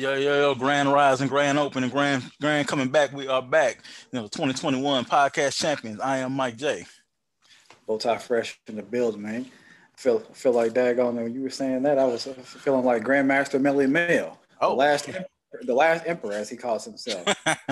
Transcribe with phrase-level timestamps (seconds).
[0.00, 3.12] yo, yo, yo, grand rise and grand open and grand, grand coming back.
[3.12, 3.82] We are back.
[4.10, 6.00] You know, 2021 podcast champions.
[6.00, 6.86] I am Mike J.
[7.86, 9.46] Bowtie fresh in the building, man.
[9.98, 13.86] Feel feel like daggone when you were saying that, I was feeling like Grandmaster Melle
[13.90, 14.38] Mel.
[14.62, 15.10] Oh, the last
[15.62, 17.26] the last emperor, as he calls himself.
[17.44, 17.66] hey,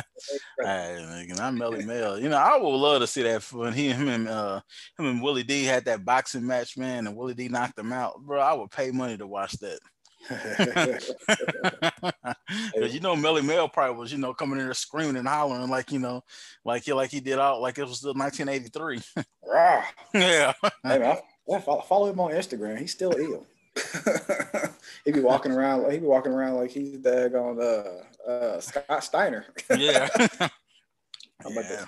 [0.60, 2.18] nigga, I'm Melle Mel.
[2.18, 4.60] You know, I would love to see that when he, him, and uh,
[4.98, 8.20] him and Willie D had that boxing match, man, and Willie D knocked him out,
[8.20, 8.38] bro.
[8.38, 9.78] I would pay money to watch that.
[12.90, 15.92] You know, Melle Mel probably was, you know, coming in there screaming and hollering like,
[15.92, 16.24] you know,
[16.64, 19.00] like he like he did out like it was still 1983.
[20.14, 20.52] yeah.
[20.82, 21.18] Hey, man,
[21.50, 22.78] I, follow him on Instagram.
[22.78, 23.46] He's still ill.
[25.04, 25.90] he'd be walking around.
[25.90, 29.46] He'd be walking around like he's daggone uh, uh, Scott Steiner.
[29.76, 30.08] yeah.
[31.46, 31.84] yeah.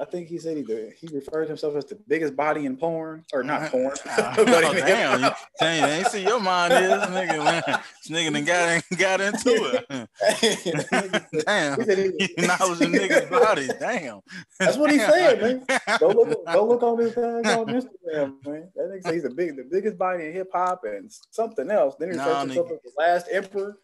[0.00, 3.42] I think he said he he referred himself as the biggest body in porn or
[3.42, 3.92] not porn.
[4.06, 7.44] Uh, oh, damn, you, damn, ain't see your mind is nigga.
[7.44, 7.62] Man.
[7.66, 11.44] This nigga done got got into it.
[11.46, 13.68] damn, he knowledge a nigga's body.
[13.80, 14.20] Damn,
[14.58, 15.64] that's what he said, man.
[15.98, 18.70] Go look, go look on his thing on Instagram, man.
[18.74, 21.96] That nigga say he's the big, the biggest body in hip hop and something else.
[21.98, 23.78] Then he refers himself as the last emperor.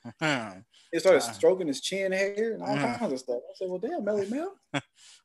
[0.93, 2.99] He started stroking his chin hair and all mm.
[2.99, 3.39] kinds of stuff.
[3.39, 4.55] I said, "Well, damn, Melle Mel."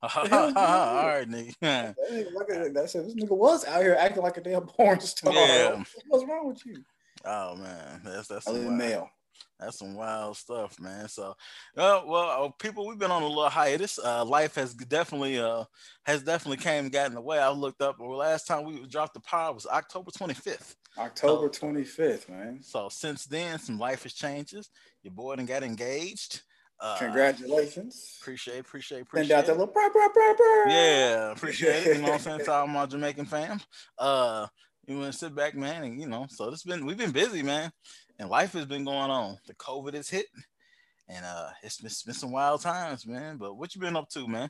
[0.01, 1.53] all right, nigga.
[1.59, 5.33] that nigga, that said, this nigga was out here acting like a damn porn star.
[5.33, 5.83] Yeah.
[6.07, 6.83] What's wrong with you?
[7.25, 9.11] Oh man, that's that's Melle Mel.
[9.59, 11.07] That's some wild stuff, man.
[11.09, 11.35] So,
[11.75, 13.97] uh, well, uh, people, we've been on a little hiatus.
[13.97, 15.63] Uh, life has definitely, uh,
[16.05, 17.39] has definitely came and gotten way.
[17.39, 17.97] I looked up.
[17.99, 20.75] Well, last time we dropped the pod was October 25th.
[20.99, 22.59] October so, 25th, man.
[22.61, 24.69] So since then, some life has changes.
[25.01, 26.41] Your boy and got engaged.
[26.79, 28.19] Uh, Congratulations.
[28.21, 29.29] Appreciate, appreciate, appreciate.
[29.29, 30.69] Send out that little brr, brr, brr, brr.
[30.69, 31.95] Yeah, appreciate it.
[31.95, 32.39] You know what I'm saying?
[32.45, 33.59] To all my Jamaican fam.
[33.97, 34.45] Uh,
[34.85, 37.41] you want to sit back, man, and you know, so it's been we've been busy,
[37.41, 37.71] man
[38.19, 39.37] and life has been going on.
[39.47, 40.27] The COVID has hit,
[41.07, 43.37] and uh, it's been, it's been some wild times, man.
[43.37, 44.49] But what you been up to, man?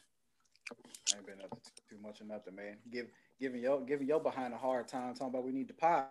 [0.72, 2.77] I ain't been up to too much of nothing, man.
[2.91, 3.07] Give
[3.39, 6.06] giving your giving your behind a hard time, talking about we need the pod.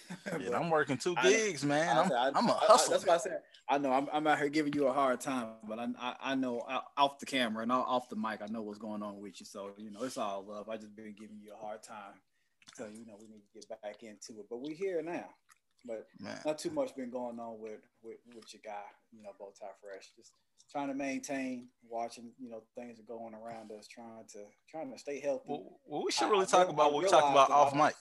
[0.40, 1.96] yeah, I'm working two gigs, I, man.
[1.96, 2.94] I'm, I, am a hustler.
[2.94, 3.40] that's what I said.
[3.68, 6.34] I know I'm, I'm out here giving you a hard time, but I I, I
[6.34, 6.60] know
[6.96, 9.46] off the camera and off the mic, I know what's going on with you.
[9.46, 10.68] So you know, it's all love.
[10.68, 12.14] I just been giving you a hard time.
[12.74, 14.46] So you know, we need to get back into it.
[14.50, 15.26] But we're here now.
[15.84, 16.38] But Man.
[16.46, 20.10] not too much been going on with, with with your guy, you know, Bowtie Fresh.
[20.16, 20.32] Just
[20.70, 24.98] trying to maintain, watching, you know, things are going around us, trying to trying to
[24.98, 25.44] stay healthy.
[25.48, 27.96] Well, well we should really I, talk I, about what we talked about off mic.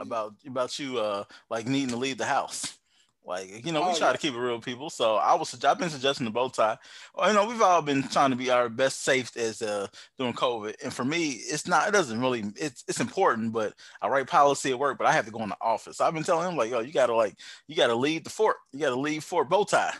[0.00, 2.78] About about you uh like needing to leave the house.
[3.24, 4.12] Like, you know, we oh, try yeah.
[4.12, 4.90] to keep it real, people.
[4.90, 6.78] So I was, I've been suggesting the bow tie.
[7.14, 9.86] Well, you know, we've all been trying to be our best safe as uh
[10.18, 10.74] during COVID.
[10.82, 14.70] And for me, it's not, it doesn't really, it's it's important, but I write policy
[14.70, 15.98] at work, but I have to go in the office.
[15.98, 17.36] So I've been telling him like, yo, you gotta like,
[17.68, 18.56] you gotta leave the fort.
[18.72, 19.92] You gotta leave Fort bow tie.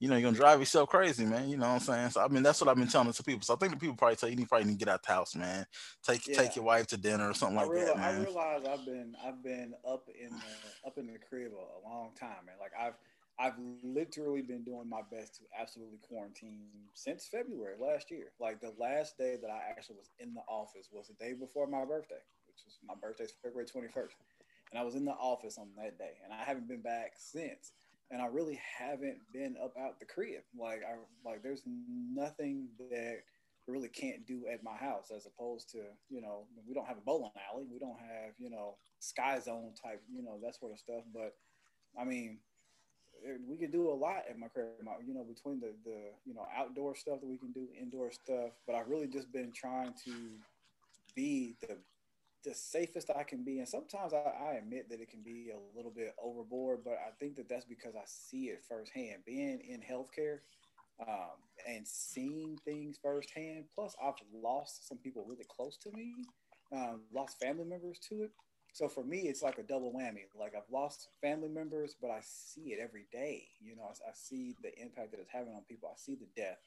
[0.00, 1.48] You know, you're gonna drive yourself crazy, man.
[1.48, 2.10] You know what I'm saying?
[2.10, 3.42] So I mean, that's what I've been telling to people.
[3.42, 5.12] So I think the people probably tell you, you probably need to get out the
[5.12, 5.66] house, man.
[6.02, 6.36] Take yeah.
[6.36, 8.14] take your wife to dinner or something I like realize, that, man.
[8.14, 11.80] I realize I've been I've been up in the up in the crib a, a
[11.88, 12.56] long time, man.
[12.60, 12.94] Like I've
[13.40, 18.32] I've literally been doing my best to absolutely quarantine since February last year.
[18.40, 21.68] Like the last day that I actually was in the office was the day before
[21.68, 22.18] my birthday,
[22.48, 24.18] which was my birthday's February 21st.
[24.72, 27.72] And I was in the office on that day and I haven't been back since.
[28.10, 30.42] And I really haven't been up out the crib.
[30.58, 33.18] Like I like there's nothing that
[33.68, 37.02] really can't do at my house as opposed to, you know, we don't have a
[37.02, 37.66] bowling alley.
[37.70, 41.04] We don't have, you know, sky zone type, you know, that sort of stuff.
[41.12, 41.34] But
[42.00, 42.38] I mean,
[43.48, 44.68] we can do a lot at my crib.
[45.06, 48.52] You know, between the the you know outdoor stuff that we can do, indoor stuff.
[48.66, 50.12] But I've really just been trying to
[51.14, 51.78] be the
[52.44, 53.58] the safest I can be.
[53.58, 57.10] And sometimes I, I admit that it can be a little bit overboard, but I
[57.18, 59.24] think that that's because I see it firsthand.
[59.26, 60.38] Being in healthcare
[61.06, 63.64] um, and seeing things firsthand.
[63.74, 66.14] Plus, I've lost some people really close to me,
[66.72, 68.30] um, lost family members to it.
[68.78, 70.22] So for me, it's like a double whammy.
[70.38, 73.42] Like I've lost family members, but I see it every day.
[73.60, 75.88] You know, I, I see the impact that it's having on people.
[75.92, 76.60] I see the death,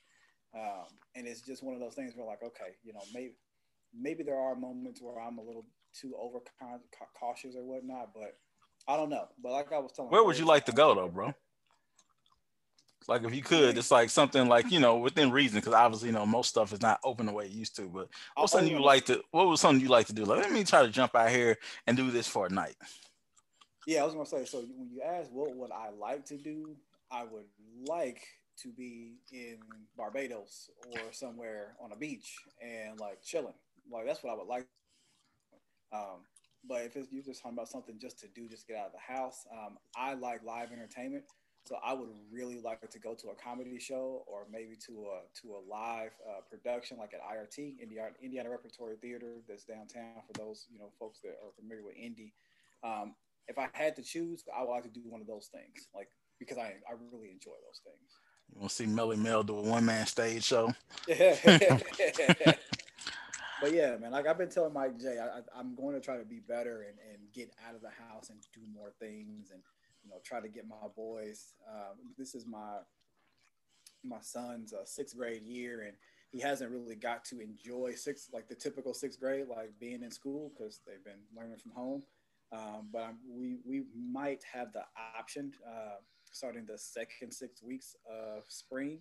[0.54, 3.36] um, and it's just one of those things where like, okay, you know, maybe
[3.98, 5.66] maybe there are moments where I'm a little
[5.98, 6.40] too over
[7.18, 8.36] cautious or whatnot, but
[8.90, 9.30] I don't know.
[9.42, 11.34] But like I was telling, where would you like to go though, bro?
[13.08, 16.14] Like if you could, it's like something like you know within reason, because obviously you
[16.14, 17.84] know most stuff is not open the way it used to.
[17.84, 19.24] But what's something you like to?
[19.32, 20.24] What was something you like to do?
[20.26, 21.58] Like let me try to jump out here
[21.88, 22.76] and do this for a night.
[23.88, 24.46] Yeah, I was gonna say.
[24.46, 26.76] So when you ask what would I like to do,
[27.12, 27.46] I would
[27.88, 28.22] like
[28.62, 29.58] to be in
[29.98, 33.54] Barbados or somewhere on a beach and like chilling.
[33.92, 34.68] Like that's what I would like.
[35.94, 36.24] Um,
[36.68, 38.92] but if it's, you're just talking about something just to do, just get out of
[38.94, 41.24] the house, um, I like live entertainment.
[41.66, 45.22] So I would really like to go to a comedy show or maybe to a
[45.42, 50.24] to a live uh, production like at IRT, Indiana, Indiana Repertory Theater, that's downtown.
[50.26, 52.34] For those you know folks that are familiar with Indy,
[52.84, 53.14] um,
[53.48, 56.10] if I had to choose, I would like to do one of those things, like
[56.40, 58.18] because I I really enjoy those things.
[58.54, 60.74] You want to see Melle Mel do a one man stage show?
[61.08, 61.40] but
[63.72, 66.40] yeah, man, like I've been telling Mike J, I, am going to try to be
[66.40, 69.62] better and, and get out of the house and do more things and
[70.04, 71.54] you know try to get my boys.
[71.70, 72.80] Um, this is my
[74.04, 75.94] my son's uh, sixth grade year and
[76.32, 80.12] he hasn't really got to enjoy six like the typical sixth grade like being in
[80.12, 82.04] school because they've been learning from home.
[82.54, 84.84] Um, but I'm, we we might have the
[85.18, 86.00] option uh,
[86.32, 89.00] starting the second six weeks of spring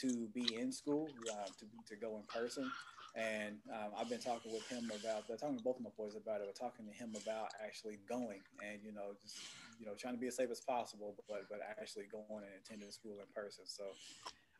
[0.00, 2.70] to be in school uh, to to go in person.
[3.16, 6.40] And um, I've been talking with him about talking to both of my boys about
[6.40, 9.36] it, but talking to him about actually going and, you know, just,
[9.80, 12.90] you know, trying to be as safe as possible, but, but actually going and attending
[12.92, 13.64] school in person.
[13.64, 13.84] So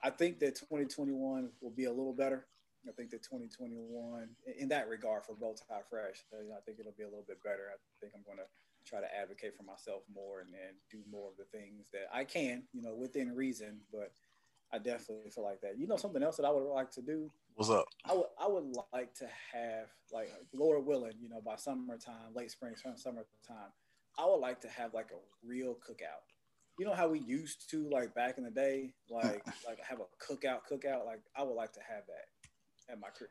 [0.03, 2.47] I think that 2021 will be a little better.
[2.89, 4.29] I think that 2021,
[4.59, 7.69] in that regard, for Bowtie Fresh, uh, I think it'll be a little bit better.
[7.69, 8.49] I think I'm going to
[8.89, 12.25] try to advocate for myself more and, and do more of the things that I
[12.25, 14.13] can, you know, within reason, but
[14.73, 15.79] I definitely feel like that.
[15.79, 17.31] You know, something else that I would like to do.
[17.55, 17.85] What's up?
[18.07, 22.51] I would I would like to have like Lord willing, you know, by summertime, late
[22.51, 23.73] spring, summertime,
[24.19, 26.25] I would like to have like a real cookout.
[26.79, 29.51] You know how we used to like back in the day, like mm-hmm.
[29.67, 31.07] like have a cookout, cookout.
[31.07, 33.31] Like I would like to have that at my crib.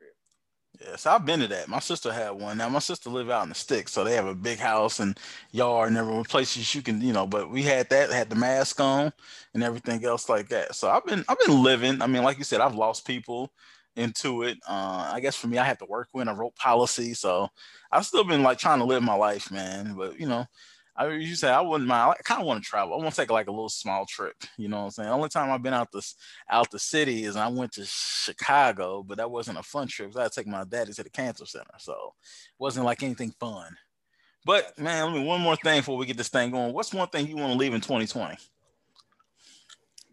[0.79, 1.67] Yes, I've been to that.
[1.67, 2.57] My sister had one.
[2.57, 5.19] Now my sister live out in the sticks, so they have a big house and
[5.51, 7.27] yard and everyone places you can, you know.
[7.27, 9.11] But we had that, had the mask on
[9.53, 10.75] and everything else like that.
[10.75, 12.01] So I've been, I've been living.
[12.01, 13.51] I mean, like you said, I've lost people
[13.99, 14.57] into it.
[14.67, 17.49] Uh, I guess for me, I had to work when I wrote policy, so
[17.91, 19.93] I've still been like trying to live my life, man.
[19.95, 20.45] But you know,
[20.95, 22.15] I you say I wouldn't mind.
[22.17, 22.93] I kind of want to travel.
[22.93, 24.35] I want to take like a little small trip.
[24.57, 25.09] You know what I'm saying?
[25.09, 26.15] The only time I've been out this
[26.49, 30.15] out the city is I went to Chicago, but that wasn't a fun trip.
[30.17, 33.33] I had to take my daddy to the cancer center, so it wasn't like anything
[33.39, 33.75] fun.
[34.45, 36.73] But man, let me one more thing before we get this thing going.
[36.73, 38.37] What's one thing you want to leave in 2020?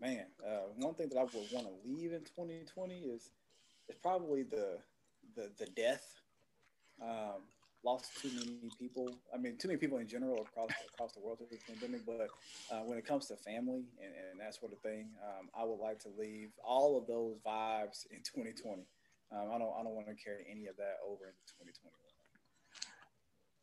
[0.01, 3.31] Man, uh, one thing that I would want to leave in 2020 is
[3.89, 4.79] is probably the
[5.35, 6.05] the the death.
[7.03, 7.43] Um,
[7.85, 9.09] lost too many people.
[9.33, 12.05] I mean, too many people in general across across the world through pandemic.
[12.05, 12.29] But
[12.71, 15.79] uh, when it comes to family and, and that sort of thing, um, I would
[15.79, 18.83] like to leave all of those vibes in 2020.
[19.33, 22.06] Um, I don't I don't want to carry any of that over into 2021.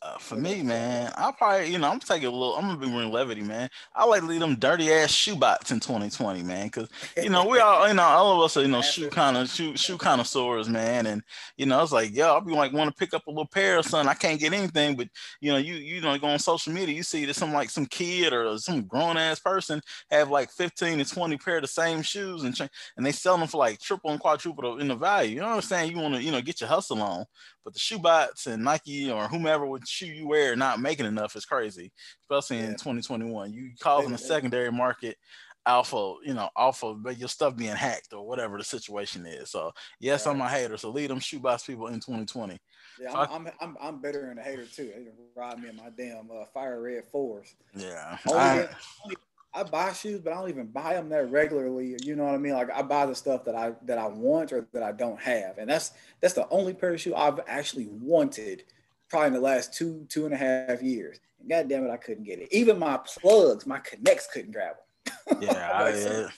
[0.04, 2.88] Uh, for me, man, I'll probably, you know, I'm taking a little, I'm gonna be
[2.88, 3.70] bringing levity, man.
[3.96, 7.48] I like to leave them dirty ass shoe bots in 2020, man, because you know
[7.48, 9.98] we all, you know, all of us are, you know, shoe kind of shoe shoe
[9.98, 11.22] connoisseurs, man, and
[11.56, 13.80] you know, it's like, yo, I'll be like, want to pick up a little pair
[13.80, 14.10] or something.
[14.10, 15.08] I can't get anything, but
[15.40, 17.86] you know, you you know, go on social media, you see that some like some
[17.86, 19.80] kid or some grown ass person
[20.12, 22.60] have like 15 to 20 pair of the same shoes and
[22.98, 25.36] and they sell them for like triple and quadruple in the value.
[25.36, 25.92] You know what I'm saying?
[25.92, 27.24] You want to, you know, get your hustle on,
[27.64, 31.36] but the shoe bots and Nike or whomever would shoe you wear not making enough
[31.36, 32.70] is crazy, especially yeah.
[32.70, 33.54] in 2021.
[33.54, 35.18] You causing the secondary market
[35.66, 39.50] alpha, you know, alpha, but your stuff being hacked or whatever the situation is.
[39.52, 40.36] So yes, right.
[40.36, 40.78] I'm a hater.
[40.78, 42.60] So lead them shoebox people in 2020.
[43.02, 44.92] Yeah, so I'm, I, am I'm, I'm better than a hater too.
[44.96, 47.56] They ride me in my damn uh, fire red fours.
[47.76, 48.18] Yeah.
[48.28, 48.68] I,
[49.04, 49.16] only,
[49.54, 51.96] I buy shoes, but I don't even buy them that regularly.
[52.04, 52.54] You know what I mean?
[52.54, 55.60] Like I buy the stuff that I that I want or that I don't have,
[55.60, 58.64] and that's that's the only pair of shoes I've actually wanted
[59.14, 61.20] probably in the last two two and a half years.
[61.40, 62.48] And God damn it, I couldn't get it.
[62.52, 65.38] Even my plugs, my connects couldn't grab them.
[65.42, 66.30] Yeah, I, yeah.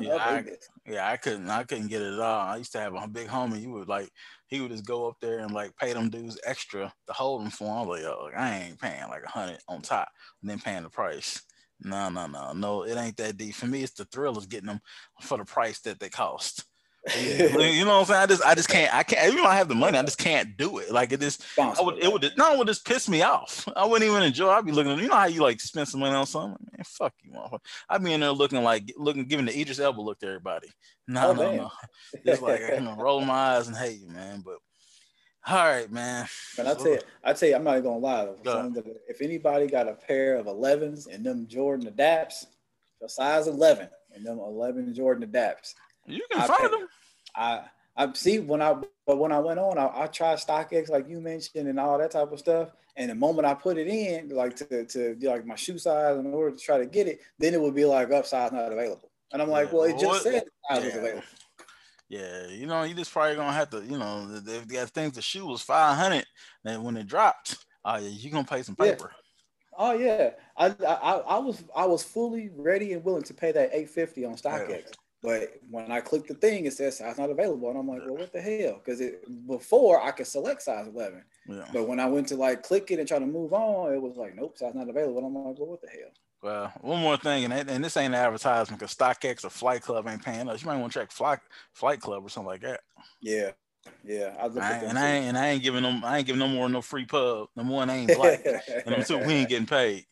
[0.00, 0.44] Yeah, I,
[0.86, 1.48] yeah, I couldn't.
[1.48, 2.40] I couldn't get it at all.
[2.40, 3.60] I used to have a big homie.
[3.60, 4.10] He would like,
[4.46, 7.50] he would just go up there and like pay them dudes extra to hold them
[7.50, 7.72] for him.
[7.72, 10.08] I was like, yo, I ain't paying like a hundred on top
[10.42, 11.42] and then paying the price.
[11.80, 12.82] No, no, no, no.
[12.84, 13.54] It ain't that deep.
[13.54, 14.80] For me, it's the thrill of getting them
[15.20, 16.64] for the price that they cost.
[17.18, 18.22] You know what I'm saying?
[18.22, 20.56] I just I just can't I can't even I have the money, I just can't
[20.56, 20.92] do it.
[20.92, 23.68] Like it just I would it would no it would just piss me off.
[23.74, 24.50] I wouldn't even enjoy.
[24.50, 26.64] I'd be looking you know how you like spend some money on something?
[26.70, 27.58] Man, fuck you, motherfucker.
[27.88, 30.68] I'd be in there looking like looking giving the Idris Elba look to everybody.
[31.08, 31.56] No, oh, no, man.
[31.56, 31.70] no.
[32.24, 34.40] Just like you know, rolling my eyes and hate you, man.
[34.44, 34.58] But
[35.44, 36.28] all right, man.
[36.56, 38.82] But I tell you, I tell you, I'm not even gonna lie though.
[39.08, 42.46] If anybody got a pair of 11s and them Jordan Adapts,
[43.00, 45.74] the size 11 and them 11 Jordan Adapts,
[46.06, 46.88] you can I find them.
[47.34, 47.60] I
[47.96, 51.20] I see when I but when I went on, I, I tried StockX like you
[51.20, 52.70] mentioned and all that type of stuff.
[52.96, 56.26] And the moment I put it in, like to to like my shoe size in
[56.26, 59.10] order to try to get it, then it would be like upsize not available.
[59.32, 59.74] And I'm like, yeah.
[59.74, 60.22] well, it just what?
[60.22, 60.84] said size yeah.
[60.84, 61.22] was available.
[62.08, 65.22] Yeah, you know, you just probably gonna have to, you know, if got things the
[65.22, 66.26] shoe was five hundred,
[66.62, 69.12] then when it dropped, oh yeah, you gonna pay some paper.
[69.78, 73.70] Oh yeah, I, I I was I was fully ready and willing to pay that
[73.72, 74.92] eight fifty on StockX.
[75.22, 78.16] But when I click the thing, it says size not available, and I'm like, well,
[78.16, 78.80] what the hell?
[78.84, 81.64] Because it before I could select size 11, yeah.
[81.72, 84.16] but when I went to like click it and try to move on, it was
[84.16, 85.18] like, nope, size not available.
[85.18, 86.10] And I'm like, well, what the hell?
[86.42, 90.08] Well, one more thing, and, and this ain't an advertisement because StockX or Flight Club
[90.08, 90.62] ain't paying us.
[90.62, 91.38] You might want to check Flight
[91.72, 92.80] Flight Club or something like that.
[93.20, 93.52] Yeah,
[94.02, 94.34] yeah.
[94.40, 96.68] I, I and I ain't and I ain't giving them I ain't giving no more
[96.68, 97.46] no free pub.
[97.54, 100.04] Number one, I ain't black, and number two, we ain't getting paid.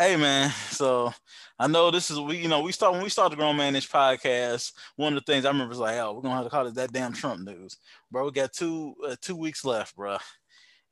[0.00, 1.12] Hey man, so
[1.58, 3.76] I know this is we you know we start when we start the Grown Man
[3.76, 4.72] Ish podcast.
[4.96, 6.74] One of the things I remember is like, oh, we're gonna have to call it
[6.76, 7.76] that damn Trump news,
[8.10, 8.24] bro.
[8.24, 10.16] We got two uh, two weeks left, bro.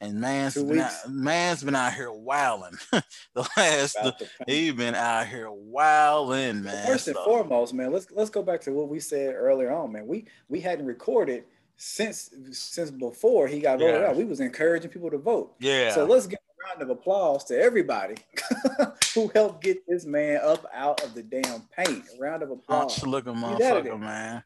[0.02, 2.78] And man's two been out, man's been out here wilding.
[2.92, 4.14] the last the,
[4.46, 6.86] he been out here wilding, man.
[6.86, 10.06] First and foremost, man, let's let's go back to what we said earlier on, man.
[10.06, 11.44] We we hadn't recorded
[11.78, 14.08] since since before he got voted yeah.
[14.08, 14.16] out.
[14.16, 15.54] We was encouraging people to vote.
[15.60, 15.94] Yeah.
[15.94, 16.36] So let's a
[16.66, 18.16] round of applause to everybody
[19.14, 22.04] who helped get this man up out of the damn paint.
[22.16, 23.04] A round of applause.
[23.06, 24.42] looking motherfucker, man.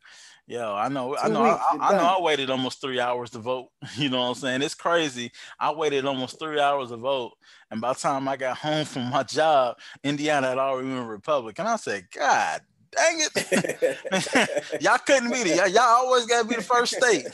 [0.47, 2.19] Yo, I know, I know, I, I, know.
[2.19, 3.69] I waited almost three hours to vote.
[3.97, 4.63] You know what I'm saying?
[4.63, 5.31] It's crazy.
[5.59, 7.33] I waited almost three hours to vote,
[7.71, 11.67] and by the time I got home from my job, Indiana had already been Republican.
[11.67, 12.61] I said, God
[12.95, 15.57] dang it, y'all couldn't beat it.
[15.57, 17.27] Y'all, y'all always gotta be the first state.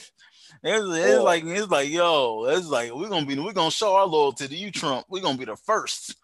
[0.63, 4.07] It's, it's like it's like yo, it's like we're gonna be we're gonna show our
[4.07, 5.07] loyalty to you, Trump.
[5.09, 6.17] We're gonna be the first.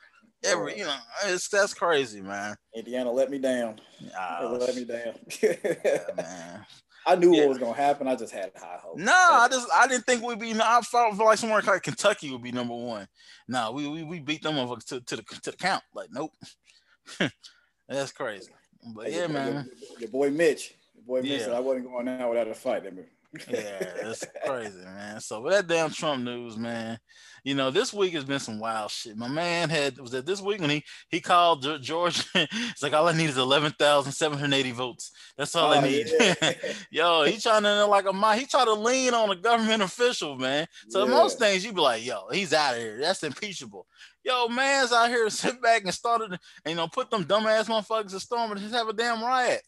[0.45, 2.57] Every you know, it's that's crazy, man.
[2.75, 3.81] Indiana let me down.
[4.19, 5.15] Ah, let me down.
[5.43, 6.67] yeah, man.
[7.07, 7.43] I knew yeah.
[7.43, 8.09] what was gonna happen.
[8.09, 9.01] I just had high hopes.
[9.01, 10.55] No, I just I didn't think we'd be.
[10.61, 13.07] I felt like somewhere like Kentucky would be number one.
[13.49, 15.83] No, we we, we beat them to, to the to the count.
[15.95, 16.33] Like nope,
[17.89, 18.51] that's crazy.
[18.95, 19.69] But yeah, man.
[19.99, 20.75] Your, boy Mitch.
[20.95, 22.85] Your boy Mitch said I wasn't going out without a fight.
[23.49, 25.21] Yeah, it's crazy, man.
[25.21, 26.99] So with that damn Trump news, man,
[27.45, 29.17] you know, this week has been some wild shit.
[29.17, 32.25] My man had was that this week when he he called George.
[32.35, 35.13] it's like all I need is eleven thousand seven hundred eighty votes.
[35.37, 36.07] That's all oh, I need.
[36.19, 36.53] Yeah.
[36.91, 40.67] yo, he trying to like a he trying to lean on a government official, man.
[40.89, 41.11] So yeah.
[41.11, 42.99] most things you'd be like, yo, he's out of here.
[43.01, 43.87] That's impeachable.
[44.25, 48.11] Yo, man's out here sit back and started, and, you know, put them dumbass motherfuckers
[48.11, 49.63] to storm and just have a damn riot.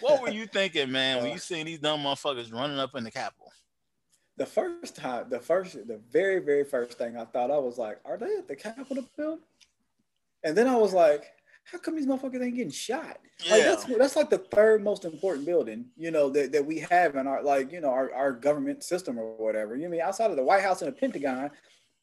[0.00, 3.04] What were you thinking, man, when uh, you seen these dumb motherfuckers running up in
[3.04, 3.52] the Capitol?
[4.36, 7.98] The first time, the first, the very, very first thing I thought, I was like,
[8.04, 9.44] are they at the Capitol building?
[10.44, 11.24] And then I was like,
[11.64, 13.18] how come these motherfuckers ain't getting shot?
[13.44, 13.52] Yeah.
[13.52, 17.16] Like that's that's like the third most important building, you know, that, that we have
[17.16, 19.74] in our like, you know, our, our government system or whatever.
[19.74, 21.50] You know I mean outside of the White House and the Pentagon,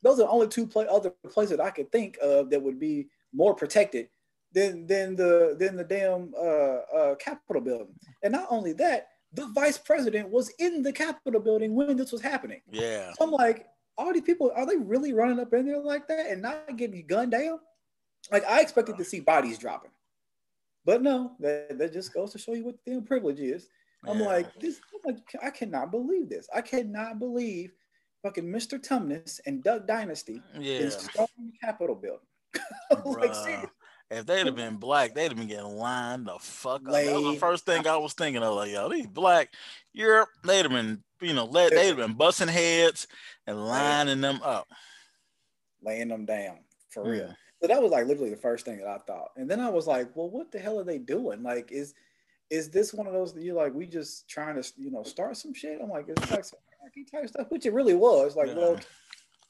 [0.03, 3.07] those are the only two play, other places I could think of that would be
[3.33, 4.09] more protected
[4.55, 7.93] than than the than the damn uh, uh, Capitol building.
[8.23, 12.21] And not only that, the vice president was in the Capitol building when this was
[12.21, 12.61] happening.
[12.71, 13.11] Yeah.
[13.13, 16.27] So I'm like, all these people are they really running up in there like that
[16.27, 17.59] and not getting gunned down?
[18.31, 19.91] Like I expected to see bodies dropping,
[20.85, 23.67] but no, that, that just goes to show you what the privilege is.
[24.07, 24.25] I'm yeah.
[24.25, 24.79] like, this.
[24.93, 26.47] I'm like, I cannot believe this.
[26.53, 27.71] I cannot believe
[28.23, 28.79] fucking Mr.
[28.79, 30.77] Tumnus and Duck Dynasty yeah.
[30.77, 32.27] is storming the Capitol building.
[33.05, 33.33] like,
[34.11, 36.93] if they'd have been black, they'd have been getting lined the fuck up.
[36.93, 38.55] That was the first thing I was thinking of.
[38.55, 39.53] Like, yo, these black
[39.93, 43.07] Europe, they'd have been, you know, let they'd have been busting heads
[43.47, 44.67] and lining them up,
[45.81, 46.59] laying them down
[46.89, 47.11] for mm.
[47.11, 47.35] real.
[47.61, 49.31] So that was like literally the first thing that I thought.
[49.37, 51.41] And then I was like, well, what the hell are they doing?
[51.41, 51.93] Like, is
[52.51, 55.35] is this one of those that you're like, we just trying to, you know, start
[55.35, 55.79] some shit?
[55.81, 56.59] I'm like, it's like some
[57.11, 58.35] type stuff, which it really was.
[58.35, 58.55] Like, yeah.
[58.55, 58.79] well,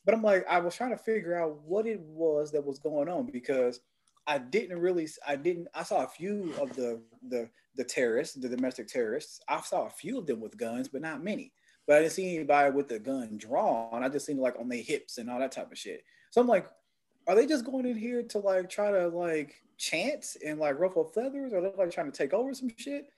[0.06, 3.10] but I'm like, I was trying to figure out what it was that was going
[3.10, 3.82] on because
[4.27, 8.50] I didn't really, I didn't, I saw a few of the the the terrorists, the
[8.50, 9.39] domestic terrorists.
[9.48, 11.51] I saw a few of them with guns, but not many.
[11.86, 14.03] But I didn't see anybody with the gun drawn.
[14.03, 16.03] I just seen like on their hips and all that type of shit.
[16.32, 16.67] So I'm like,
[17.27, 21.03] are they just going in here to like try to like chance and like ruffle
[21.03, 23.10] feathers, or they're like trying to take over some shit?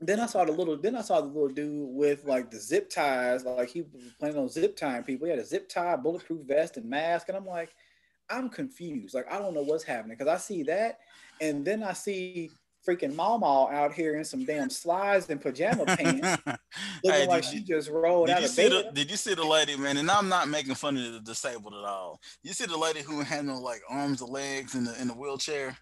[0.00, 2.90] then I saw the little then I saw the little dude with like the zip
[2.90, 5.26] ties, like he was planning on zip tying people.
[5.26, 7.28] He had a zip tie, bulletproof vest, and mask.
[7.28, 7.74] And I'm like,
[8.30, 9.14] I'm confused.
[9.14, 10.16] Like, I don't know what's happening.
[10.16, 10.98] Cause I see that,
[11.40, 12.50] and then I see
[12.86, 16.42] freaking Mama out here in some damn slides and pajama pants,
[17.02, 18.72] looking hey, like she just rolled out of bed.
[18.72, 19.96] The, did you see the lady, man?
[19.96, 22.20] And I'm not making fun of the disabled at all.
[22.42, 25.14] You see the lady who had no like arms or legs in the in the
[25.14, 25.76] wheelchair?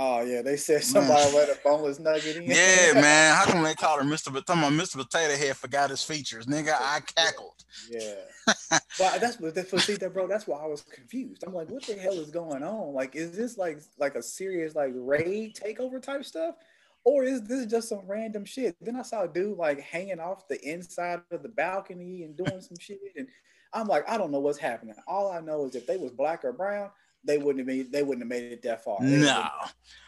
[0.00, 2.44] Oh yeah, they said somebody let a boneless nugget in.
[2.44, 3.34] Yeah, man.
[3.34, 4.32] How come they call her Mr.
[4.32, 4.96] But talking about Mr.
[4.96, 6.72] Potato Head forgot his features, nigga?
[6.80, 7.64] I cackled.
[7.90, 8.14] Yeah.
[9.00, 10.28] well, that's what that's what see that, bro.
[10.28, 11.42] That's why I was confused.
[11.44, 12.94] I'm like, what the hell is going on?
[12.94, 16.54] Like, is this like like a serious like raid takeover type stuff?
[17.02, 18.76] Or is this just some random shit?
[18.80, 22.60] Then I saw a dude like hanging off the inside of the balcony and doing
[22.60, 23.00] some shit.
[23.16, 23.26] And
[23.72, 24.94] I'm like, I don't know what's happening.
[25.08, 26.90] All I know is if they was black or brown,
[27.24, 28.98] they wouldn't have made they wouldn't have made it that far.
[29.00, 29.48] No,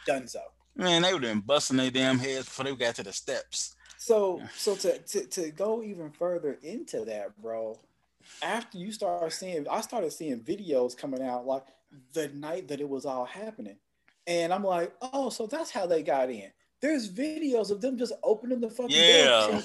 [0.07, 0.41] done so.
[0.77, 3.75] Man, they would have been busting their damn heads before they got to the steps.
[3.99, 7.79] So, so to, to to go even further into that, bro.
[8.43, 11.65] After you start seeing, I started seeing videos coming out like
[12.13, 13.77] the night that it was all happening,
[14.27, 16.51] and I'm like, oh, so that's how they got in.
[16.81, 19.49] There's videos of them just opening the fucking yeah.
[19.51, 19.63] door.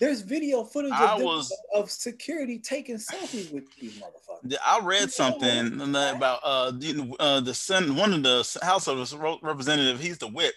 [0.00, 4.56] There's video footage of, was, of security taking selfies with these motherfuckers.
[4.64, 10.00] I read something about uh, the, uh the son, one of the House of Representative.
[10.00, 10.54] He's the whip,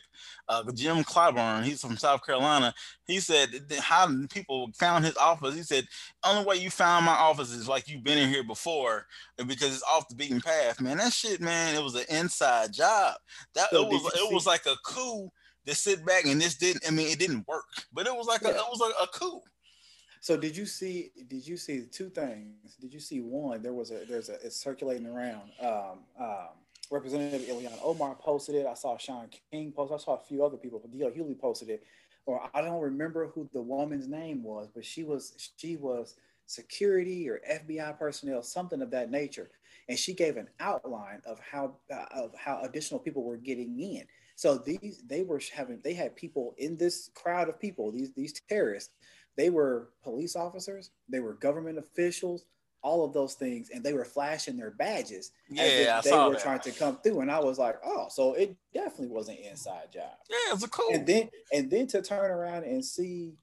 [0.50, 1.64] uh, Jim Clyburn.
[1.64, 2.74] He's from South Carolina.
[3.06, 5.56] He said how people found his office.
[5.56, 5.88] He said
[6.26, 9.06] only way you found my office is like you've been in here before,
[9.38, 10.82] because it's off the beaten path.
[10.82, 13.16] Man, that shit, man, it was an inside job.
[13.54, 14.34] That so it was it see?
[14.34, 15.32] was like a coup
[15.68, 16.88] to sit back and this didn't.
[16.88, 18.50] I mean, it didn't work, but it was like yeah.
[18.50, 19.42] a, it was a, a coup.
[20.22, 21.12] So did you see?
[21.28, 22.76] Did you see two things?
[22.80, 23.62] Did you see one?
[23.62, 25.52] There was a there's a it's circulating around.
[25.62, 26.48] Um, um,
[26.90, 28.66] Representative Ilhan Omar posted it.
[28.66, 29.94] I saw Shaun King post.
[29.94, 30.82] I saw a few other people.
[30.92, 31.12] D.L.
[31.12, 31.84] Hughley posted it,
[32.26, 37.30] or I don't remember who the woman's name was, but she was she was security
[37.30, 39.50] or FBI personnel, something of that nature,
[39.90, 44.04] and she gave an outline of how uh, of how additional people were getting in.
[44.36, 48.34] So these they were having they had people in this crowd of people, these these
[48.50, 48.94] terrorists.
[49.36, 52.46] They were police officers, they were government officials,
[52.82, 56.42] all of those things, and they were flashing their badges yeah, they were that.
[56.42, 57.22] trying to come through.
[57.22, 60.14] And I was like, oh, so it definitely was an inside job.
[60.30, 60.90] Yeah, it's a cool.
[60.92, 63.34] And then and then to turn around and see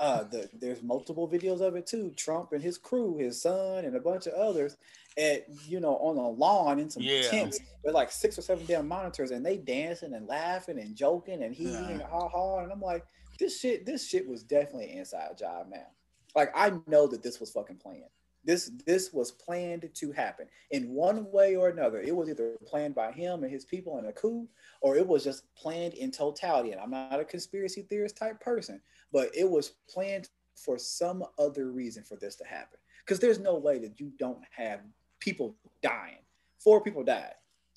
[0.00, 2.12] uh the there's multiple videos of it too.
[2.16, 4.76] Trump and his crew, his son, and a bunch of others
[5.16, 7.22] at you know on a lawn in some yeah.
[7.28, 11.44] tents with like six or seven damn monitors and they dancing and laughing and joking
[11.44, 11.88] and he yeah.
[11.88, 13.06] and ha ha and I'm like
[13.38, 15.86] this shit this shit was definitely an inside job man
[16.34, 18.04] like I know that this was fucking planned
[18.44, 22.94] this this was planned to happen in one way or another it was either planned
[22.94, 24.48] by him and his people in a coup
[24.80, 28.80] or it was just planned in totality and I'm not a conspiracy theorist type person
[29.14, 33.54] but it was planned for some other reason for this to happen because there's no
[33.54, 34.80] way that you don't have
[35.20, 36.18] people dying.
[36.58, 37.34] Four people died,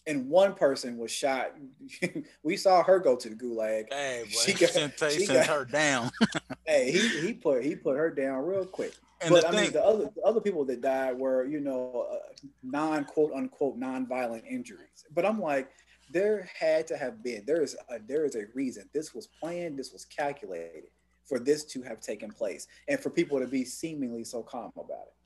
[0.08, 1.54] and one person was shot.
[2.44, 3.94] we saw her go to the gulag.
[3.94, 4.54] Hey, boy, she
[5.00, 6.10] got, she got her down.
[6.66, 8.94] hey, he, he put he put her down real quick.
[9.22, 12.08] And but I thing, mean, the other the other people that died were you know
[12.12, 15.06] uh, non quote unquote non violent injuries.
[15.14, 15.70] But I'm like,
[16.12, 19.78] there had to have been there is a, there is a reason this was planned.
[19.78, 20.90] This was calculated
[21.28, 25.08] for this to have taken place, and for people to be seemingly so calm about
[25.08, 25.17] it.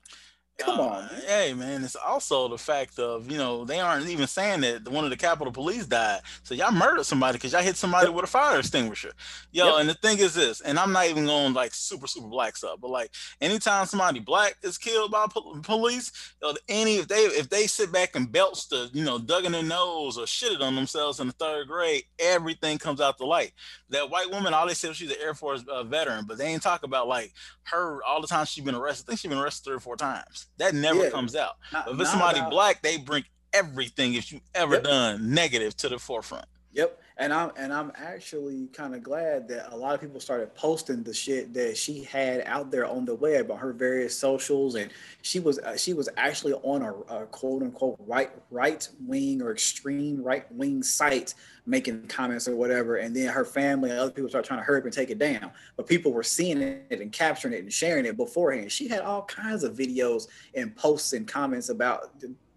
[0.62, 1.06] Come uh, on.
[1.06, 1.22] Man.
[1.26, 5.04] Hey man, it's also the fact of, you know, they aren't even saying that one
[5.04, 6.20] of the Capitol Police died.
[6.42, 8.14] So y'all murdered somebody because y'all hit somebody yep.
[8.14, 9.12] with a fire extinguisher.
[9.50, 9.74] Yo, yep.
[9.80, 12.78] and the thing is this, and I'm not even going like super, super black stuff,
[12.80, 17.22] but like anytime somebody black is killed by po- police, you know, any if they
[17.22, 20.60] if they sit back and belch the, you know, dug in their nose or shitted
[20.60, 23.52] on themselves in the third grade, everything comes out the light.
[23.90, 26.62] That white woman, all they said she's an Air Force uh, veteran, but they ain't
[26.62, 27.32] talk about like
[27.64, 29.04] her all the time she's been arrested.
[29.04, 30.46] I think she's been arrested three or four times.
[30.58, 31.10] That never yeah.
[31.10, 31.56] comes out.
[31.72, 32.50] Not, if it's somebody about...
[32.50, 34.84] black, they bring everything if you ever yep.
[34.84, 36.46] done negative to the forefront.
[36.72, 37.01] Yep.
[37.18, 41.02] And I'm and I'm actually kind of glad that a lot of people started posting
[41.02, 44.90] the shit that she had out there on the web on her various socials, and
[45.20, 49.52] she was uh, she was actually on a, a quote unquote right right wing or
[49.52, 51.34] extreme right wing site
[51.66, 54.78] making comments or whatever, and then her family and other people start trying to hurry
[54.78, 55.50] up and take it down.
[55.76, 58.72] But people were seeing it and capturing it and sharing it beforehand.
[58.72, 62.10] She had all kinds of videos and posts and comments about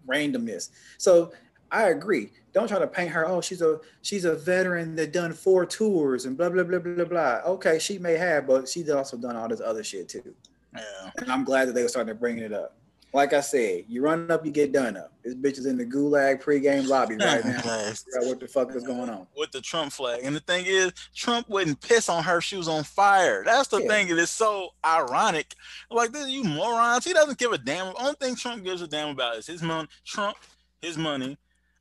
[0.08, 0.70] randomness.
[0.98, 1.32] So
[1.70, 2.30] I agree.
[2.52, 3.26] Don't try to paint her.
[3.28, 7.04] Oh, she's a she's a veteran that done four tours and blah blah blah blah
[7.04, 7.40] blah.
[7.46, 10.34] Okay, she may have, but she's also done all this other shit too.
[10.74, 11.10] Yeah.
[11.18, 12.76] And I'm glad that they were starting to bring it up.
[13.12, 15.10] Like I said, you run up, you get done up.
[15.24, 17.62] This bitch is in the gulag pregame lobby right now.
[18.26, 20.20] what the fuck is going on with the Trump flag.
[20.22, 22.42] And the thing is, Trump wouldn't piss on her.
[22.42, 23.42] She was on fire.
[23.44, 23.88] That's the yeah.
[23.88, 24.08] thing.
[24.08, 25.54] It is so ironic.
[25.90, 27.04] Like this, you morons.
[27.04, 27.94] He doesn't give a damn.
[27.94, 29.88] The only thing Trump gives a damn about is his money.
[30.04, 30.36] Trump,
[30.82, 31.38] his money,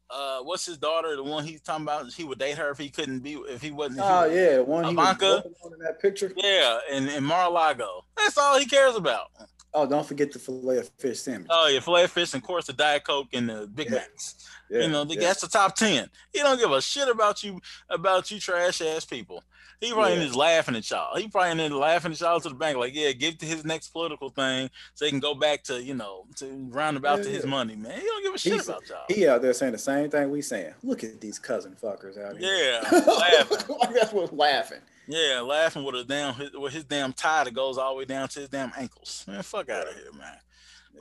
[0.09, 1.15] uh, what's his daughter?
[1.15, 2.11] The one he's talking about?
[2.13, 4.01] He would date her if he couldn't be if he wasn't.
[4.03, 5.43] Oh yeah, one Ivanka.
[5.45, 6.31] in that picture.
[6.35, 8.05] Yeah, and in Mar-a-Lago.
[8.17, 9.31] That's all he cares about.
[9.73, 11.47] Oh, don't forget the fillet of fish sandwich.
[11.51, 13.95] Oh yeah, fillet of fish and of course the Diet Coke and the Big yeah.
[13.95, 14.47] Macs.
[14.69, 15.19] Yeah, you know, yeah.
[15.19, 16.09] that's the top ten.
[16.31, 19.43] He don't give a shit about you about you trash ass people.
[19.79, 20.23] He probably yeah.
[20.23, 21.17] just laughing at y'all.
[21.17, 23.89] He probably in laughing at y'all to the bank, like, yeah, give to his next
[23.89, 27.45] political thing so he can go back to, you know, to roundabout yeah, to his
[27.45, 27.99] money, man.
[27.99, 29.05] He don't give a shit He's, about y'all.
[29.09, 30.73] He out there saying the same thing we saying.
[30.83, 32.81] Look at these cousin fuckers out here.
[32.81, 33.77] Yeah, laughing.
[33.93, 34.79] That's what's laughing.
[35.07, 38.27] Yeah, laughing with a damn with his damn tie that goes all the way down
[38.29, 39.23] to his damn ankles.
[39.27, 40.37] Man, fuck out of here, man.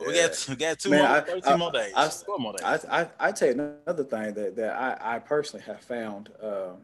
[0.00, 0.06] Yeah.
[0.06, 1.92] We got we got two Man, more, I, 13 I, more days.
[1.96, 2.84] I, more days.
[2.90, 3.54] I, I, I tell you
[3.86, 6.30] another thing that, that I, I personally have found.
[6.42, 6.78] Um,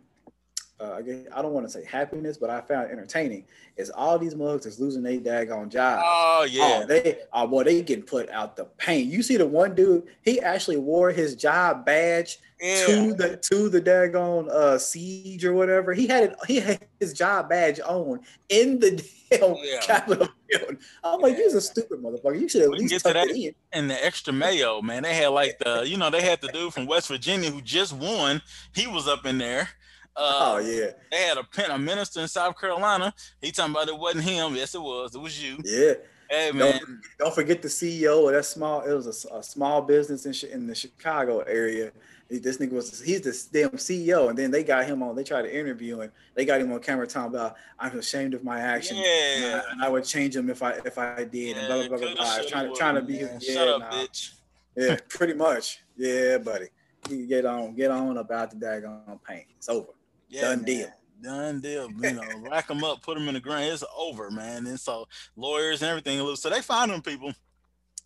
[0.80, 3.44] Uh, again, I don't want to say happiness, but I found entertaining
[3.76, 6.00] is all these mugs is losing their daggone job.
[6.02, 9.12] Oh yeah, oh, they oh boy, they getting put out the paint.
[9.12, 12.86] You see the one dude, he actually wore his job badge yeah.
[12.86, 15.92] to the to the daggone uh, siege or whatever.
[15.92, 18.92] He had it, he had his job badge on in the
[19.30, 19.80] damn yeah.
[19.82, 20.78] Capitol building.
[21.04, 22.40] I'm like, you're a stupid motherfucker.
[22.40, 23.54] You should at we least get to that in.
[23.72, 25.02] And the extra mayo, man.
[25.02, 27.92] They had like the, you know, they had the dude from West Virginia who just
[27.92, 28.42] won.
[28.74, 29.68] He was up in there.
[30.16, 30.90] Uh, oh yeah.
[31.10, 33.14] They had a, a minister in South Carolina.
[33.40, 34.54] He talking about it wasn't him.
[34.54, 35.14] Yes, it was.
[35.14, 35.58] It was you.
[35.64, 35.94] Yeah.
[36.28, 36.78] Hey man.
[36.78, 38.82] Don't, don't forget the CEO of that small.
[38.82, 41.92] It was a, a small business in in the Chicago area.
[42.28, 45.16] This nigga was he's the damn CEO, and then they got him on.
[45.16, 46.12] They tried to interview him.
[46.36, 48.98] They got him on camera talking about I'm ashamed of my action.
[48.98, 49.62] Yeah.
[49.72, 51.56] And I, would change him if I if I did.
[51.56, 52.36] Yeah, and blah blah blah blah.
[52.36, 52.48] blah.
[52.48, 53.90] Trying to trying to be yeah, shut up, nah.
[53.90, 54.34] bitch.
[54.76, 55.80] Yeah, pretty much.
[55.96, 56.66] Yeah, buddy.
[57.08, 59.46] You get on get on about the daggone paint.
[59.56, 59.88] It's over.
[60.30, 60.64] Yeah, Done man.
[60.64, 60.88] deal.
[61.22, 61.90] Done deal.
[61.90, 63.64] You know, rack them up, put them in the ground.
[63.64, 64.66] It's over, man.
[64.66, 66.34] And so lawyers and everything.
[66.36, 67.34] So they find them people.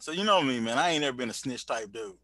[0.01, 0.79] So you know me, man.
[0.79, 2.17] I ain't ever been a snitch type dude.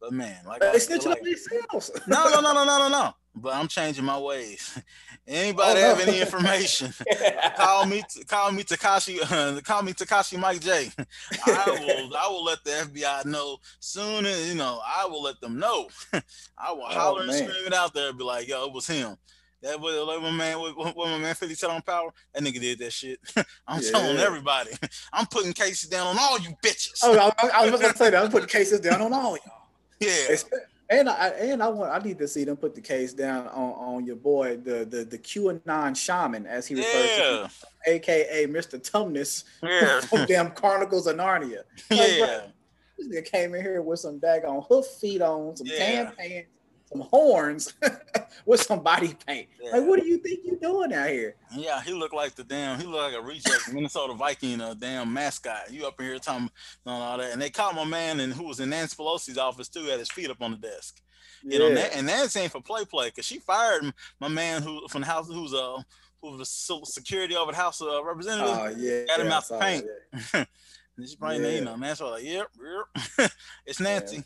[0.00, 1.90] But man, like they snitch like, themselves.
[2.06, 3.14] no, no, no, no, no, no, no.
[3.36, 4.78] But I'm changing my ways.
[5.26, 6.92] Anybody oh, have any information?
[7.56, 10.90] call me, call me Tekashi, uh, call me Tekashi Mike J.
[11.46, 14.80] I will, I will let the FBI know soon as you know.
[14.84, 15.88] I will let them know.
[16.12, 17.36] I will oh, holler man.
[17.36, 19.16] and scream it out there, and be like, "Yo, it was him."
[19.64, 22.12] That was like my man, what, what my man 50 said on power.
[22.34, 23.18] That nigga did that shit.
[23.66, 23.90] I'm yeah.
[23.90, 24.70] telling everybody.
[25.12, 27.00] I'm putting cases down on all you bitches.
[27.02, 28.24] Oh, I, I was gonna say that.
[28.24, 29.68] I'm putting cases down on all y'all.
[30.00, 30.36] Yeah.
[30.90, 33.72] And I and I want I need to see them put the case down on,
[33.72, 37.24] on your boy the the the QAnon shaman as he refers yeah.
[37.24, 37.50] to him,
[37.86, 38.78] aka Mr.
[38.78, 40.00] Tumnus yeah.
[40.00, 41.62] from damn Chronicles of Narnia.
[41.90, 42.26] Like, yeah.
[42.26, 42.42] Bro,
[42.98, 45.78] this nigga came in here with some daggone hoof feet on, some yeah.
[45.78, 46.48] tan pants,
[46.94, 47.74] some horns
[48.46, 49.48] with some body paint.
[49.60, 49.72] Yeah.
[49.72, 51.34] Like, what do you think you're doing out here?
[51.54, 52.78] Yeah, he looked like the damn.
[52.78, 55.70] He looked like a reject Minnesota Viking, a damn mascot.
[55.72, 56.50] You up in here talking
[56.86, 59.68] and all that, and they caught my man and who was in Nancy Pelosi's office
[59.68, 61.00] too, had his feet up on the desk.
[61.42, 61.74] You yeah.
[61.74, 65.06] know, and Nancy ain't for play play because she fired my man who from the
[65.06, 65.82] house who's uh
[66.22, 66.48] who was
[66.84, 68.58] security over the House of Representatives.
[68.58, 69.84] Oh yeah, got him out the paint.
[70.96, 71.60] And she probably yeah.
[71.60, 71.96] know, man.
[71.96, 72.48] So like, yep,
[73.18, 73.30] yep.
[73.66, 74.22] it's Nancy.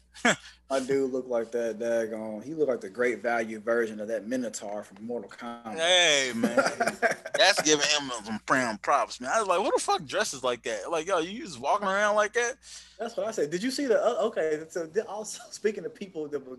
[0.69, 2.45] My dude look like that daggone.
[2.45, 5.79] He looked like the great value version of that Minotaur from Mortal Kombat.
[5.79, 6.57] Hey man,
[7.39, 9.31] that's giving him some prime props, man.
[9.35, 10.91] I was like, what the fuck dresses like that?
[10.91, 12.57] Like, yo, you just walking around like that?
[12.99, 13.51] That's what I said.
[13.51, 14.05] Did you see the?
[14.05, 16.59] Uh, okay, so also speaking of people that were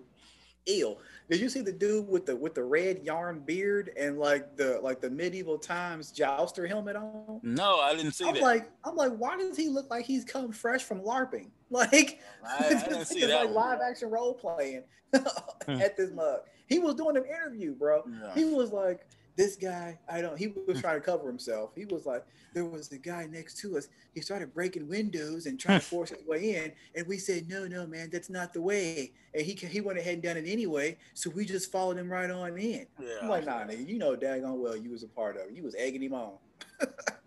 [0.70, 1.00] ill.
[1.30, 4.80] Did you see the dude with the with the red yarn beard and like the
[4.82, 7.40] like the medieval times jouster helmet on?
[7.44, 8.42] No, I didn't see I'm that.
[8.42, 11.50] like, I'm like, why does he look like he's come fresh from LARPing?
[11.72, 13.46] Like, I, I didn't see that.
[13.46, 14.82] Like live action role playing
[15.14, 16.40] at this mug.
[16.66, 18.04] He was doing an interview, bro.
[18.08, 18.34] Yeah.
[18.34, 19.06] He was like,
[19.36, 20.80] this guy, I don't, he was hmm.
[20.80, 21.72] trying to cover himself.
[21.76, 23.88] He was like, there was the guy next to us.
[24.14, 25.96] He started breaking windows and trying to hmm.
[25.96, 26.72] force his way in.
[26.96, 29.14] And we said, no, no, man, that's not the way.
[29.34, 30.98] And he he went ahead and done it anyway.
[31.14, 32.88] So we just followed him right on in.
[33.00, 33.08] Yeah.
[33.22, 35.56] I'm like, nah, nigga, you know daggone well you was a part of it.
[35.56, 36.34] You was egging him on.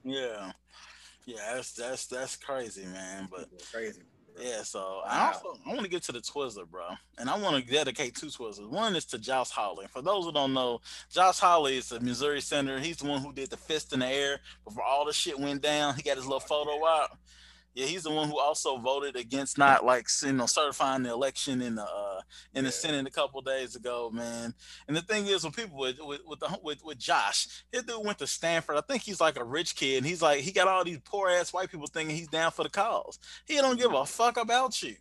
[0.04, 0.52] yeah.
[1.24, 3.28] Yeah, that's that's that's crazy, man.
[3.30, 4.02] But crazy.
[4.40, 5.02] Yeah, so.
[5.06, 8.14] I also I want to get to the Twizzler, bro, and I want to dedicate
[8.14, 8.68] two Twizzlers.
[8.68, 9.86] One is to Josh Hawley.
[9.88, 12.78] For those who don't know, Josh Hawley is a Missouri senator.
[12.80, 15.62] He's the one who did the fist in the air before all the shit went
[15.62, 15.94] down.
[15.94, 17.18] He got his little photo out.
[17.74, 21.62] Yeah, he's the one who also voted against not like you know certifying the election
[21.62, 22.20] in the uh,
[22.54, 22.74] in the yeah.
[22.74, 24.54] Senate a couple days ago, man.
[24.88, 28.04] And the thing is, with people with with with, the, with with Josh, his dude
[28.04, 28.76] went to Stanford.
[28.76, 31.30] I think he's like a rich kid, and he's like he got all these poor
[31.30, 33.18] ass white people thinking he's down for the cause.
[33.46, 34.96] He don't give a fuck about you.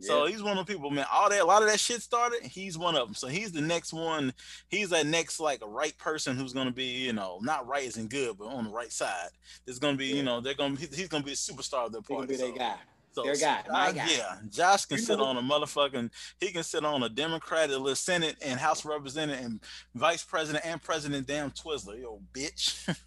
[0.00, 1.06] So he's one of the people, man.
[1.12, 2.42] All that, a lot of that shit started.
[2.42, 3.14] He's one of them.
[3.14, 4.32] So he's the next one.
[4.68, 8.10] He's that next like a right person who's gonna be, you know, not right isn't
[8.10, 9.30] good, but on the right side.
[9.64, 10.14] There's gonna be, yeah.
[10.16, 12.32] you know, they're gonna be, he's gonna be a superstar of the party.
[12.32, 12.58] He's gonna be so.
[12.58, 12.76] their guy.
[13.12, 14.06] So their guy, my guy.
[14.10, 16.10] Yeah, Josh can you sit on a motherfucking.
[16.38, 19.60] He can sit on a Democratic Senate and House Representative and
[19.94, 21.26] Vice President and President.
[21.26, 22.96] Damn Twizzler, yo, bitch.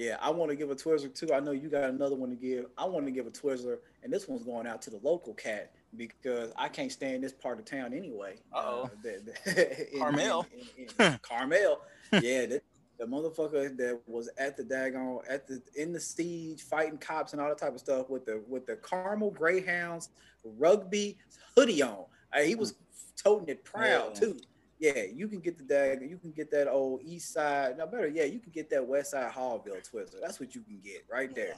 [0.00, 1.34] Yeah, I want to give a Twizzler too.
[1.34, 2.64] I know you got another one to give.
[2.78, 5.72] I want to give a Twizzler, and this one's going out to the local cat
[5.96, 8.36] because I can't stand this part of town anyway.
[8.52, 8.84] Uh-oh.
[8.84, 10.46] Uh, the, the, Carmel.
[10.76, 11.80] In, in, in, Carmel.
[12.12, 12.62] yeah, the,
[12.98, 17.40] the, motherfucker that was at the daggone at the in the siege fighting cops and
[17.40, 20.10] all that type of stuff with the with the Carmel Greyhounds
[20.44, 21.16] rugby
[21.56, 22.04] hoodie on.
[22.32, 22.74] Uh, he was
[23.16, 24.20] toting it proud yeah.
[24.20, 24.40] too.
[24.78, 27.76] Yeah, you can get the dag, you can get that old East Side.
[27.76, 30.20] No better, yeah, you can get that West Side Haughville Twizzler.
[30.22, 31.54] That's what you can get right there.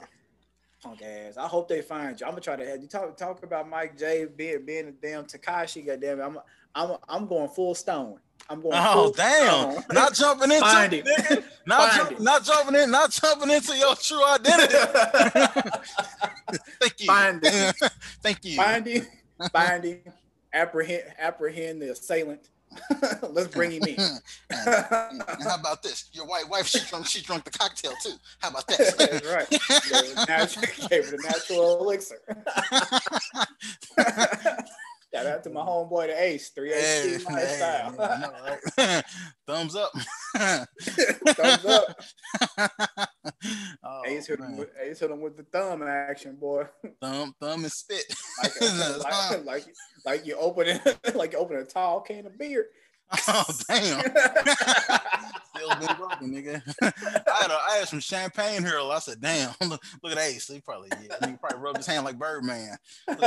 [0.83, 1.37] Punk ass.
[1.37, 2.25] I hope they find you.
[2.25, 5.85] I'm gonna try to you talk talk about Mike J being being a damn Tekashi.
[5.85, 6.37] Goddamn it, I'm
[6.75, 8.19] I'm I'm going full stone.
[8.49, 8.75] I'm going.
[8.75, 9.71] Oh damn!
[9.71, 9.83] Stone.
[9.93, 11.43] Not jumping into Find it, nigga.
[11.65, 12.91] Not jump, not jumping in.
[12.91, 14.73] Not jumping into your true identity.
[16.81, 17.07] Thank you.
[17.07, 17.75] Find it.
[18.21, 18.57] Thank you.
[18.57, 19.05] Finding,
[19.53, 20.01] finding,
[20.53, 22.49] apprehend, apprehend the assailant
[23.29, 23.97] Let's bring him in.
[24.51, 26.09] how about this?
[26.13, 28.13] Your white wife, she drunk, she drunk the cocktail too.
[28.39, 28.77] How about that?
[28.97, 29.49] That's right.
[29.49, 32.19] The natural, gave the natural elixir.
[35.13, 37.91] Shout out to my homeboy, the Ace, 3HD hey, lifestyle.
[37.91, 39.03] Hey, right?
[39.47, 39.91] Thumbs up.
[40.81, 42.03] Thumbs up.
[43.83, 46.65] Oh, Ace, hit him with, Ace hit him with the thumb action, boy.
[46.99, 48.05] Thumb, thumb and spit.
[48.41, 49.65] like, like, like,
[50.03, 52.67] like you open it, like you open a tall can of beer.
[53.27, 54.01] Oh damn!
[55.55, 56.61] Still been broken, nigga.
[56.81, 58.79] I had, a, I had some champagne here.
[58.79, 60.47] I said, "Damn, look, look at Ace.
[60.47, 62.75] He probably yeah, he probably rubbed his hand like Birdman."
[63.07, 63.17] Yo,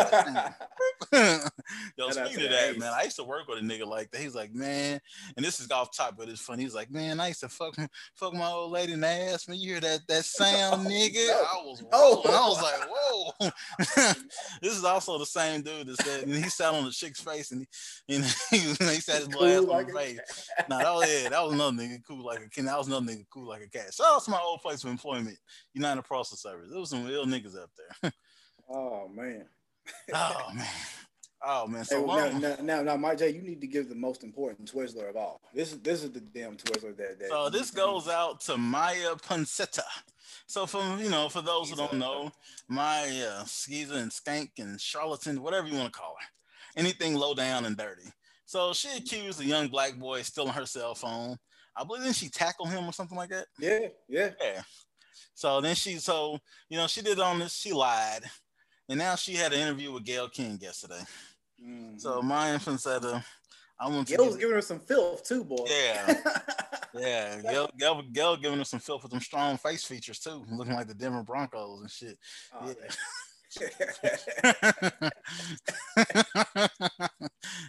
[2.11, 2.79] speaking of that, Ace.
[2.79, 4.20] man, I used to work with a nigga like that.
[4.20, 5.01] He's like, man,
[5.37, 6.64] and this is off top, but it's funny.
[6.64, 7.77] He's like, man, I used to fuck
[8.14, 9.49] fuck my old lady in the ass.
[9.49, 11.31] Man, you hear that that sound, nigga?
[11.31, 13.51] I was oh, I was like, whoa.
[14.62, 17.53] this is also the same dude that said, and he sat on the chick's face,
[17.53, 17.66] and
[18.07, 20.49] he, you know, he, he sat his cool ass like face.
[20.69, 22.65] nah, that was yeah, that was another nigga cool like a cat.
[22.65, 23.93] That was another nigga cool like a cat.
[23.95, 25.39] Shout out to my old place of employment,
[25.75, 26.69] United Parcel Service.
[26.71, 27.71] There was some real niggas up
[28.03, 28.12] there.
[28.71, 29.47] oh man.
[30.12, 30.67] oh man.
[31.49, 31.85] Oh man.
[31.85, 34.73] So hey, now, now, now, now, Mike J, you need to give the most important
[34.73, 35.41] Twizzler of all.
[35.55, 37.21] This is this is the damn Twizzler that.
[37.21, 39.83] that so this goes out to Miya Ponsetto.
[40.47, 42.33] So from you know, for those who don't know,
[42.69, 47.65] Maya Skeezer and Skank and Charlatan, whatever you want to call her, anything low down
[47.65, 48.11] and dirty.
[48.47, 51.37] So she accused a young black boy of stealing her cell phone.
[51.77, 53.47] I believe then she tackled him or something like that.
[53.59, 54.31] Yeah, yeah.
[54.41, 54.63] Yeah.
[55.35, 56.39] So then she so
[56.71, 58.23] you know she did on this, she lied.
[58.89, 61.03] And now she had an interview with Gayle King yesterday.
[61.63, 61.99] Mm-hmm.
[61.99, 63.21] So my infant said uh,
[63.79, 65.67] I want to was giving her some filth too, boy.
[65.69, 66.15] Yeah.
[66.95, 67.41] yeah.
[67.43, 70.87] Gayle, Gayle, Gayle giving her some filth with some strong face features too, looking like
[70.87, 72.19] the Denver Broncos and shit.
[72.55, 72.95] Oh, yeah.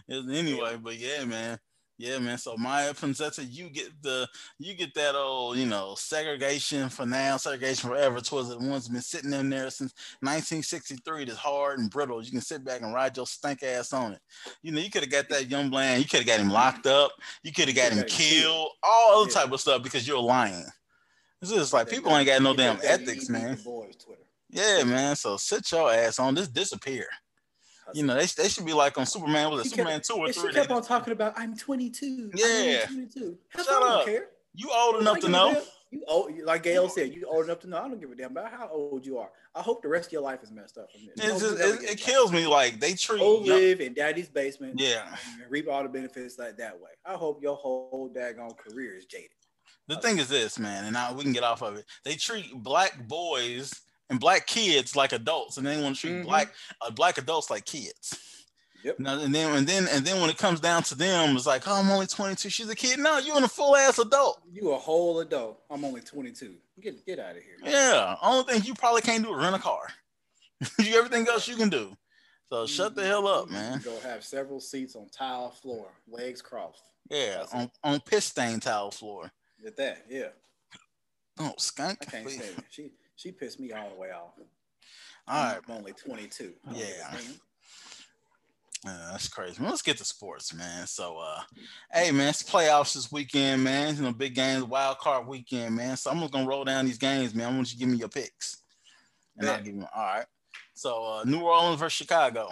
[0.10, 1.60] Anyway, but yeah, man.
[2.00, 2.38] Yeah, man.
[2.38, 4.28] So Miya Ponsetto, you get the
[4.60, 8.21] you get that old, you know, segregation for now, segregation forever.
[8.21, 11.26] Towards the one's been sitting in there since 1963.
[11.26, 12.23] That's hard and brittle.
[12.23, 14.19] You can sit back and ride your stank ass on it.
[14.62, 16.04] You know, you could have got that young bland.
[16.04, 17.13] You could have got him locked up.
[17.41, 18.69] You could have got him killed.
[18.84, 20.65] All other type of stuff because you're lying.
[21.41, 23.58] It's just like people ain't got no damn ethics, man.
[24.58, 25.15] Yeah, man.
[25.15, 26.36] So sit your ass on.
[26.36, 27.06] Just disappear.
[27.93, 29.52] You know, they, they should be like on Superman.
[29.52, 30.50] Was it Superman two or three?
[30.50, 32.32] She kept on talking about I'm 22.
[32.34, 33.38] Yeah, I'm 22.
[33.56, 34.06] Shut up.
[34.06, 34.26] Care.
[34.54, 35.62] You old enough to know.
[35.89, 37.78] You old, like Gayle said, you old enough to know.
[37.78, 39.30] I don't give a damn about how old you are.
[39.56, 41.41] I hope the rest of your life is messed up from this.
[41.41, 42.46] Just, it, it kills me.
[42.46, 44.80] Like they treat old live in daddy's basement.
[44.80, 45.15] Yeah,
[45.48, 46.89] reap all the benefits like that way.
[47.06, 49.30] I hope your whole daggone career is jaded.
[49.88, 51.86] The uh, thing is this, man, and now we can get off of it.
[52.04, 53.72] They treat black boys
[54.10, 56.28] and black kids like adults, and they want to treat mm-hmm.
[56.28, 58.20] black uh, black adults like kids.
[58.84, 59.00] Yep.
[59.00, 61.67] Now, and then and then and then when it comes down to them, it's like,
[61.67, 62.50] oh, I'm only 22.
[62.50, 63.00] She's a kid.
[63.00, 64.41] No, you are a full ass adult.
[64.52, 65.60] You a whole adult.
[65.70, 66.56] I'm only 22.
[66.80, 67.58] Get get out of here.
[67.62, 67.72] Man.
[67.72, 68.15] Yeah.
[68.22, 69.82] Only thing you probably can't do is rent a car.
[70.80, 71.98] you everything else you can do.
[72.50, 72.65] So mm-hmm.
[72.67, 73.82] shut the hell up, man.
[73.84, 76.84] Go have several seats on tile floor, legs crossed.
[77.10, 77.72] Yeah, That's on, it.
[77.84, 79.32] on piss stain tile floor.
[79.62, 80.30] With that, yeah.
[81.39, 82.00] Oh, skunk.
[82.02, 84.32] I can't say she she pissed me all the way off.
[85.27, 85.60] All right.
[85.67, 86.53] I'm only 22.
[86.71, 87.17] Yeah.
[88.88, 89.62] Uh, that's crazy.
[89.62, 90.86] Let's get to sports, man.
[90.86, 91.41] So, uh,
[91.91, 93.95] hey, man, it's playoffs this weekend, man.
[93.95, 95.97] You know, big games, wild card weekend, man.
[95.97, 97.51] So I'm just gonna roll down these games, man.
[97.51, 98.62] I want you to give me your picks,
[99.36, 99.53] and yeah.
[99.53, 99.86] I'll give you.
[99.93, 100.25] All right.
[100.75, 102.51] So, uh, New Orleans versus Chicago.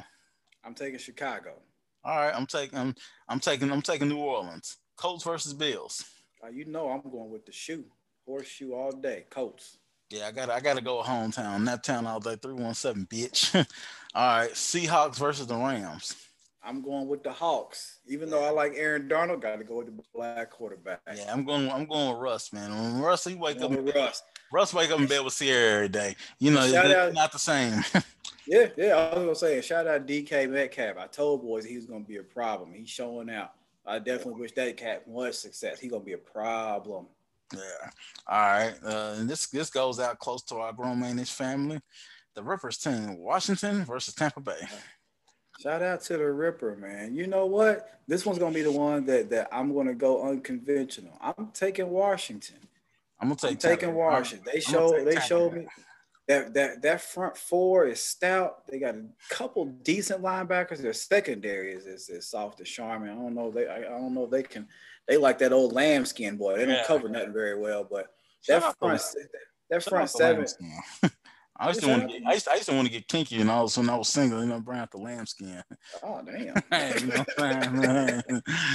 [0.64, 1.62] I'm taking Chicago.
[2.04, 2.80] All right, I'm taking.
[2.80, 2.96] I'm,
[3.30, 3.72] I'm taking.
[3.72, 4.78] I'm taking New Orleans.
[4.98, 6.04] Colts versus Bills.
[6.44, 7.86] Uh, you know, I'm going with the shoe,
[8.26, 9.26] horseshoe all day.
[9.30, 9.78] Colts.
[10.10, 11.66] Yeah, I got I got to go hometown.
[11.66, 12.36] That town all day.
[12.36, 13.56] Three one seven, bitch.
[14.16, 16.16] all right, Seahawks versus the Rams.
[16.64, 18.00] I'm going with the Hawks.
[18.08, 21.00] Even though I like Aaron Donald, got to go with the black quarterback.
[21.16, 21.70] Yeah, I'm going.
[21.72, 22.72] I'm going with Russ, man.
[22.72, 23.72] When Russ, he wake up.
[23.72, 24.24] With Russ.
[24.52, 26.16] Russ wake up in bed with Ciara every day.
[26.40, 27.84] You know, it's out, not the same.
[28.48, 28.96] yeah, yeah.
[28.96, 30.98] I was gonna say, shout out DK Metcalf.
[30.98, 32.74] I told boys he was gonna be a problem.
[32.74, 33.54] He's showing out.
[33.86, 35.80] I definitely wish that cat was success.
[35.80, 37.08] He's gonna be a problem.
[37.54, 37.90] Yeah.
[38.28, 38.74] All right.
[38.84, 41.80] Uh, and this this goes out close to our grown manish family.
[42.36, 44.68] The Rippers team, Washington versus Tampa Bay.
[45.62, 47.16] Shout out to the Ripper, man.
[47.16, 48.00] You know what?
[48.08, 51.18] This one's gonna be the one that that I'm gonna go unconventional.
[51.22, 52.58] I'm taking Washington.
[53.20, 53.52] I'm gonna take.
[53.52, 54.48] I'm taking Washington.
[54.52, 55.04] They show.
[55.04, 55.68] They showed me.
[56.28, 58.68] that that that front four is stout.
[58.68, 60.80] They got a couple decent linebackers.
[60.80, 63.10] Their secondary is is, is soft as charming.
[63.10, 63.50] I don't know.
[63.50, 64.68] They I, I, don't know if they can.
[65.08, 66.58] They like that old lambskin boy.
[66.58, 66.84] They don't yeah.
[66.86, 68.08] cover nothing very well, but
[68.48, 69.28] that front that,
[69.70, 70.46] that front seven.
[71.58, 72.28] I used to want to get.
[72.28, 74.10] I used to, I used to want to get kinky, and all when I was
[74.10, 75.64] single, you know, brown out the lambskin.
[76.04, 76.38] Oh damn!
[77.00, 77.26] you know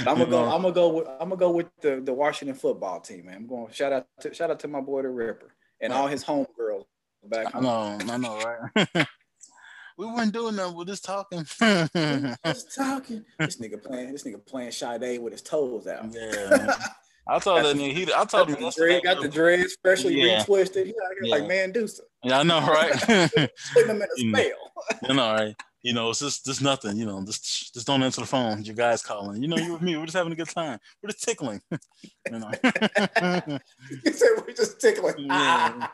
[0.07, 0.45] I'm gonna go.
[0.45, 0.89] I'm gonna go.
[0.89, 3.35] With, I'm gonna go with the, the Washington football team, man.
[3.35, 3.71] I'm going.
[3.71, 6.85] Shout out to shout out to my boy the Ripper and all his homegirls
[7.25, 7.53] back.
[7.53, 7.99] I know.
[8.09, 8.39] I know,
[8.75, 9.07] right?
[10.01, 10.75] we weren't doing nothing.
[10.75, 11.45] We're just talking.
[12.43, 13.23] just talking.
[13.37, 14.11] This nigga playing.
[14.11, 16.11] This nigga playing Sade with his toes out.
[16.11, 16.73] Yeah.
[17.27, 17.93] I told that nigga.
[17.93, 18.59] He, I told him.
[18.59, 20.43] The dread, got the dreads freshly yeah.
[20.43, 20.87] retwisted.
[20.87, 21.35] He out here yeah.
[21.35, 22.05] like man, do something.
[22.23, 22.91] Yeah, I know, right?
[23.73, 24.99] Putting him in a you spell.
[25.07, 25.55] you know, right?
[25.83, 26.97] You know, it's just, just nothing.
[26.97, 28.63] You know, just, just don't answer the phone.
[28.63, 29.41] Your guy's calling.
[29.41, 29.95] You know, you with me.
[29.97, 30.79] We're just having a good time.
[31.01, 31.61] We're just tickling.
[31.71, 32.51] you know.
[32.63, 35.13] you said we're just tickling.
[35.19, 35.87] yeah.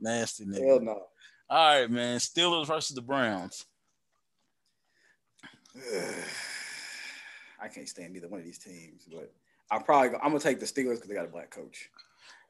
[0.00, 0.66] Nasty nigga.
[0.66, 1.02] Hell no.
[1.52, 2.18] All right, man.
[2.18, 3.66] Steelers versus the Browns.
[7.60, 9.30] I can't stand either one of these teams, but
[9.70, 11.90] I'm probably I'm gonna take the Steelers because they got a black coach.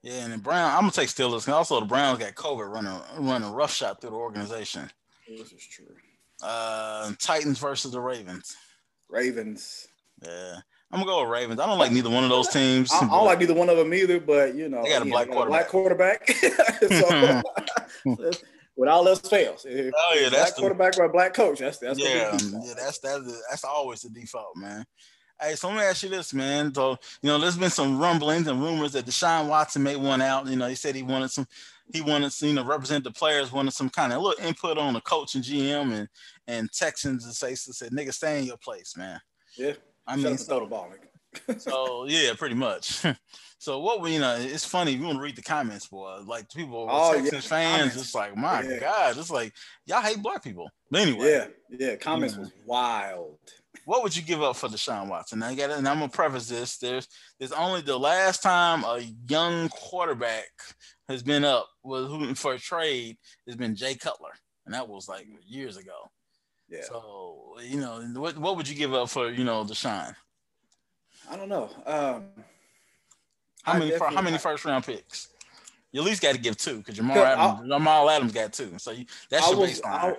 [0.04, 1.46] Yeah, and the Brown, I'm gonna take Steelers.
[1.46, 4.88] And also, the Browns got COVID running running roughshod through the organization.
[5.28, 5.96] This is true.
[6.40, 8.56] Uh, Titans versus the Ravens.
[9.08, 9.88] Ravens.
[10.22, 10.58] Yeah,
[10.92, 11.58] I'm gonna go with Ravens.
[11.58, 12.92] I don't like neither one of those teams.
[12.92, 15.06] I, I don't like neither one of them either, but you know, they got a
[15.06, 15.68] black quarterback.
[15.68, 16.30] Black quarterback.
[18.06, 18.30] so,
[18.76, 19.66] with all else fails.
[19.68, 21.58] oh yeah, that's black the, quarterback or a black coach.
[21.58, 22.74] That's that's yeah, yeah.
[22.76, 24.84] That's that's that's always the default, man.
[25.40, 26.72] Hey, so let me ask you this, man.
[26.72, 30.46] So, you know, there's been some rumblings and rumors that Deshaun Watson may want out.
[30.46, 31.48] You know, he said he wanted some,
[31.92, 34.94] he wanted to, you know, represent the players, wanted some kind of little input on
[34.94, 36.08] the coach and GM and
[36.46, 39.20] and Texans and say, said, nigga, stay in your place, man.
[39.56, 39.72] Yeah.
[40.06, 41.08] I mean, throw the ball, nigga.
[41.58, 43.04] So yeah, pretty much.
[43.58, 44.92] so what we, you know, it's funny.
[44.92, 46.20] You want to read the comments, boy.
[46.26, 47.40] Like people, oh, Texans yeah.
[47.40, 47.96] fans, comments.
[47.96, 48.78] it's like, my yeah.
[48.78, 49.52] God, it's like
[49.86, 50.70] y'all hate black people.
[50.90, 53.38] But anyway, yeah, yeah, comments was wild
[53.84, 55.42] what would you give up for Deshaun Watson?
[55.42, 56.78] I got, and I'm gonna preface this.
[56.78, 60.50] There's, there's only the last time a young quarterback
[61.08, 63.16] has been up was for a trade
[63.46, 64.30] has been Jay Cutler,
[64.66, 66.10] and that was like years ago.
[66.68, 66.82] Yeah.
[66.82, 70.14] So you know, what what would you give up for you know Deshaun?
[71.30, 71.70] I don't know.
[71.86, 72.24] Um,
[73.62, 75.28] how many how many first round picks?
[75.92, 78.72] You at least got to give two because Jamal Adams, Jamal Adams got two.
[78.78, 80.16] So you, that's your baseline.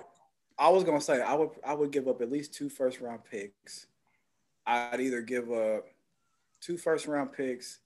[0.58, 3.22] I was gonna say I would I would give up at least two first round
[3.30, 3.88] picks.
[4.66, 5.86] I'd either give up
[6.62, 7.80] two first round picks,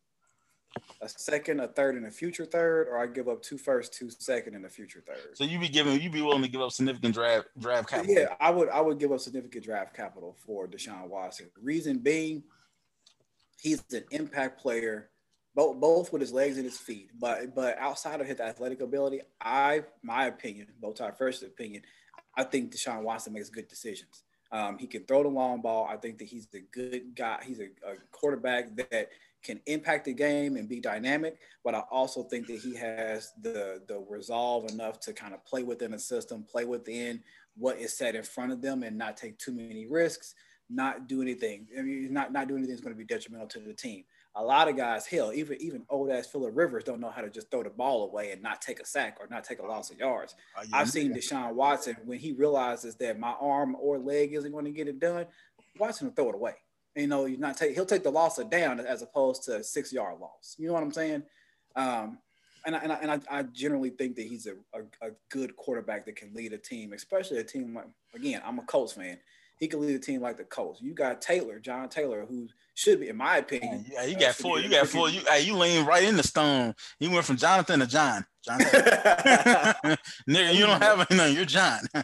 [1.02, 4.10] a second, a third, and a future third, or I give up two first, two
[4.10, 5.36] second, and a future third.
[5.36, 8.14] So you be giving you be willing to give up significant draft draft capital?
[8.14, 11.50] Yeah, I would I would give up significant draft capital for Deshaun Watson.
[11.62, 12.44] Reason being,
[13.60, 15.10] he's an impact player,
[15.56, 17.12] both both with his legs and his feet.
[17.20, 21.84] But but outside of his athletic ability, I my opinion, both our first opinion,
[22.36, 24.24] I think Deshaun Watson makes good decisions.
[24.52, 25.88] Um, he can throw the long ball.
[25.92, 27.40] I think that he's a good guy.
[27.46, 29.10] He's a, a, quarterback that
[29.44, 31.38] can impact the game and be dynamic.
[31.66, 35.64] But I also think that he has the the resolve enough to kind of play
[35.64, 37.22] within the system, play within
[37.58, 40.34] what is set in front of them, and not take too many risks.
[40.70, 41.68] Not do anything.
[41.78, 44.04] I mean, not not do anything that's going to be detrimental to the team
[44.38, 47.30] a lot of guys, hell, even even old ass Philip Rivers don't know how to
[47.30, 49.90] just throw the ball away and not take a sack or not take a loss
[49.90, 50.36] of yards.
[50.56, 54.52] Uh, yeah, I've seen Deshaun Watson when he realizes that my arm or leg isn't
[54.52, 55.26] going to get it done,
[55.80, 56.54] Watson will throw it away.
[56.96, 59.64] And, you know, you not take he'll take the loss of down as opposed to
[59.64, 60.56] six yard loss.
[60.60, 61.24] You know what I'm saying?
[61.76, 62.20] Um,
[62.66, 65.56] and I, and, I, and I, I, generally think that he's a, a, a, good
[65.56, 69.18] quarterback that can lead a team, especially a team like again, I'm a Colts fan.
[69.58, 70.82] He could lead a team like the Colts.
[70.82, 73.86] You got Taylor, John Taylor, who should be, in my opinion.
[73.92, 74.60] Yeah, you got four.
[74.60, 75.10] You got four.
[75.10, 76.76] You hey, you lean right in the stone.
[77.00, 78.24] You went from Jonathan to John.
[78.46, 78.60] John.
[80.30, 81.36] Nigga, you don't have anything.
[81.36, 81.80] You're John.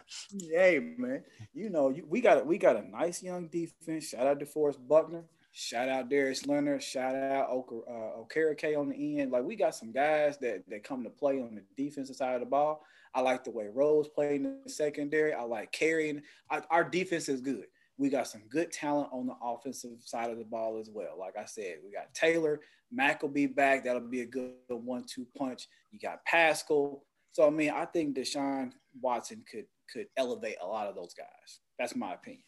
[0.51, 1.23] hey man,
[1.53, 4.09] you know you, we got we got a nice young defense.
[4.09, 5.25] Shout out to Forrest Buckner.
[5.51, 6.81] Shout out Darius Leonard.
[6.81, 9.31] Shout out Oka, uh, Okereke on the end.
[9.31, 12.39] Like we got some guys that that come to play on the defensive side of
[12.39, 12.83] the ball.
[13.15, 15.33] I like the way Rhodes played in the secondary.
[15.33, 16.21] I like carrying.
[16.49, 17.65] I, our defense is good.
[17.97, 21.17] We got some good talent on the offensive side of the ball as well.
[21.19, 22.59] Like I said, we got Taylor.
[22.91, 23.83] Mack will be back.
[23.83, 25.67] That'll be a good one-two punch.
[25.91, 27.03] You got Pascal.
[27.31, 31.59] So I mean, I think Deshaun Watson could could elevate a lot of those guys.
[31.77, 32.43] That's my opinion.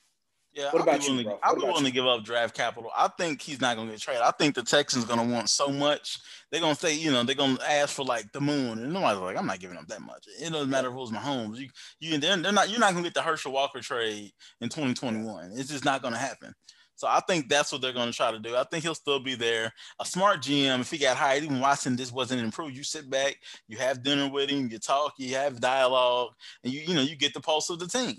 [0.55, 1.37] Yeah, what about you?
[1.43, 2.89] I'll be willing to give up draft capital.
[2.95, 4.21] I think he's not going to get traded.
[4.21, 6.17] I think the Texans are going to want so much.
[6.49, 8.93] They're going to say, you know, they're going to ask for like the moon, and
[8.93, 10.25] nobody's like, I'm not giving up that much.
[10.41, 11.57] It doesn't matter who's my Mahomes.
[11.57, 11.67] You,
[11.99, 12.69] you, they're, they're not.
[12.69, 14.31] You're not going to get the Herschel Walker trade
[14.61, 15.51] in 2021.
[15.55, 16.53] It's just not going to happen.
[16.95, 18.55] So I think that's what they're going to try to do.
[18.55, 19.73] I think he'll still be there.
[19.99, 22.77] A smart GM, if he got hired, even Watson, this wasn't improved.
[22.77, 23.35] You sit back,
[23.67, 26.31] you have dinner with him, you talk, you have dialogue,
[26.63, 28.15] and you you know you get the pulse of the team.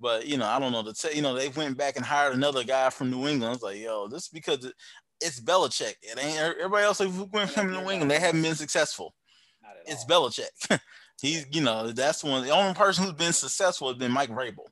[0.00, 0.82] But you know, I don't know.
[0.82, 3.54] The t- you know they went back and hired another guy from New England.
[3.54, 4.74] It's like, yo, this because it,
[5.20, 5.94] it's Belichick.
[6.02, 8.10] It ain't er, everybody else who went from New England.
[8.10, 9.14] They haven't been successful.
[9.86, 10.80] It's Belichick.
[11.20, 12.44] He's you know that's one.
[12.44, 14.66] The only person who's been successful has been Mike Vrabel.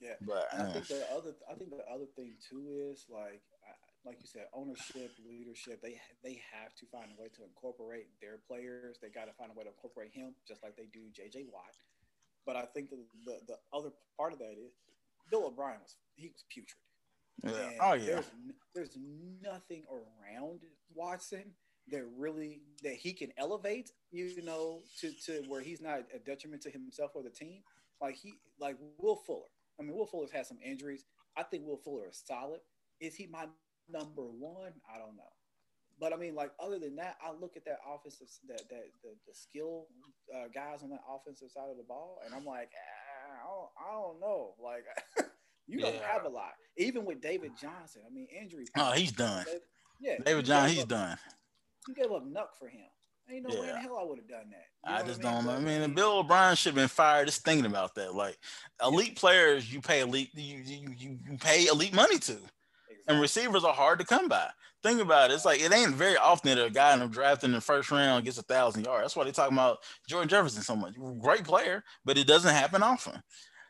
[0.00, 3.42] Yeah, but I think uh, the other I think the other thing too is like
[4.04, 5.80] like you said, ownership, leadership.
[5.82, 8.98] They they have to find a way to incorporate their players.
[9.00, 11.48] They got to find a way to incorporate him, just like they do J.J.
[11.52, 11.72] Watt.
[12.46, 14.72] But I think the, the, the other part of that is
[15.30, 16.76] Bill O'Brien was he was putrid.
[17.42, 17.78] Yeah.
[17.80, 18.06] oh yeah.
[18.06, 18.30] There's,
[18.74, 18.98] there's
[19.42, 20.60] nothing around
[20.94, 21.44] Watson
[21.88, 23.90] that really that he can elevate.
[24.10, 27.62] You know, to to where he's not a detriment to himself or the team.
[28.00, 31.04] Like he like Will Fuller I mean, Will Fuller's had some injuries.
[31.36, 32.60] I think Will Fuller is solid.
[33.00, 33.46] Is he my
[33.88, 34.72] number one?
[34.92, 35.33] I don't know.
[36.00, 39.10] But I mean, like other than that, I look at that offensive that that the,
[39.26, 39.86] the skill
[40.34, 43.70] uh, guys on that offensive side of the ball, and I'm like, ah, I, don't,
[43.88, 44.54] I don't know.
[44.62, 44.84] Like
[45.66, 46.52] you don't have a lot.
[46.76, 48.66] Even with David Johnson, I mean, injury.
[48.76, 49.44] Oh, he's done.
[49.46, 49.62] David,
[50.00, 51.18] yeah, David Johnson, he's up, done.
[51.88, 52.86] You gave up Nuk for him.
[53.30, 53.60] Ain't no yeah.
[53.60, 54.90] way in hell I would have done that.
[54.90, 55.32] You know I just mean?
[55.32, 55.48] don't.
[55.48, 58.14] I mean, Bill O'Brien should have been fired just thinking about that.
[58.14, 58.36] Like
[58.84, 59.20] elite yeah.
[59.20, 62.36] players, you pay elite, you, you you pay elite money to.
[63.06, 64.48] And receivers are hard to come by.
[64.82, 65.34] Think about it.
[65.34, 67.90] It's like it ain't very often that a guy in the draft in the first
[67.90, 69.04] round gets a thousand yards.
[69.04, 69.78] That's why they talk about
[70.08, 70.94] Jordan Jefferson so much.
[71.20, 73.22] Great player, but it doesn't happen often.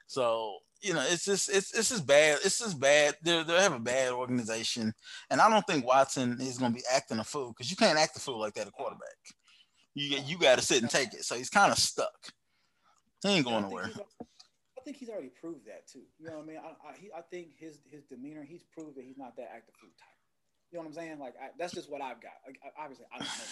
[0.07, 2.41] So you know, it's just it's it's just bad.
[2.45, 3.15] It's just bad.
[3.23, 4.93] They they have a bad organization,
[5.31, 7.99] and I don't think Watson is going to be acting a fool because you can't
[7.99, 9.17] act a fool like that a quarterback
[9.95, 11.25] you you got to sit and take it.
[11.25, 12.13] So he's kind of stuck.
[13.23, 13.91] He ain't going nowhere.
[14.85, 16.05] Think he's already proved that too.
[16.19, 16.59] You know what I mean?
[16.59, 19.75] I I, he, I think his his demeanor, he's proved that he's not that active
[19.81, 20.21] food type.
[20.71, 21.19] You know what I'm saying?
[21.19, 22.37] Like I, that's just what I've got.
[22.47, 23.51] Like, obviously, I don't know,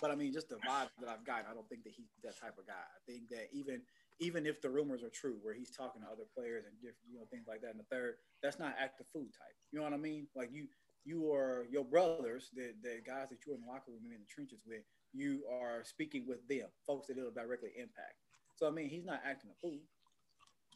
[0.00, 2.38] but I mean, just the vibe that I've got, I don't think that he's that
[2.38, 2.78] type of guy.
[2.78, 3.82] I think that even
[4.20, 7.18] even if the rumors are true, where he's talking to other players and different, you
[7.18, 9.56] know, things like that in the third, that's not active food type.
[9.72, 10.28] You know what I mean?
[10.36, 10.68] Like you,
[11.04, 14.30] you are your brothers, the the guys that you're in the locker room in the
[14.30, 18.20] trenches with you are speaking with them, folks that it'll directly impact.
[18.54, 19.80] So I mean, he's not acting a fool.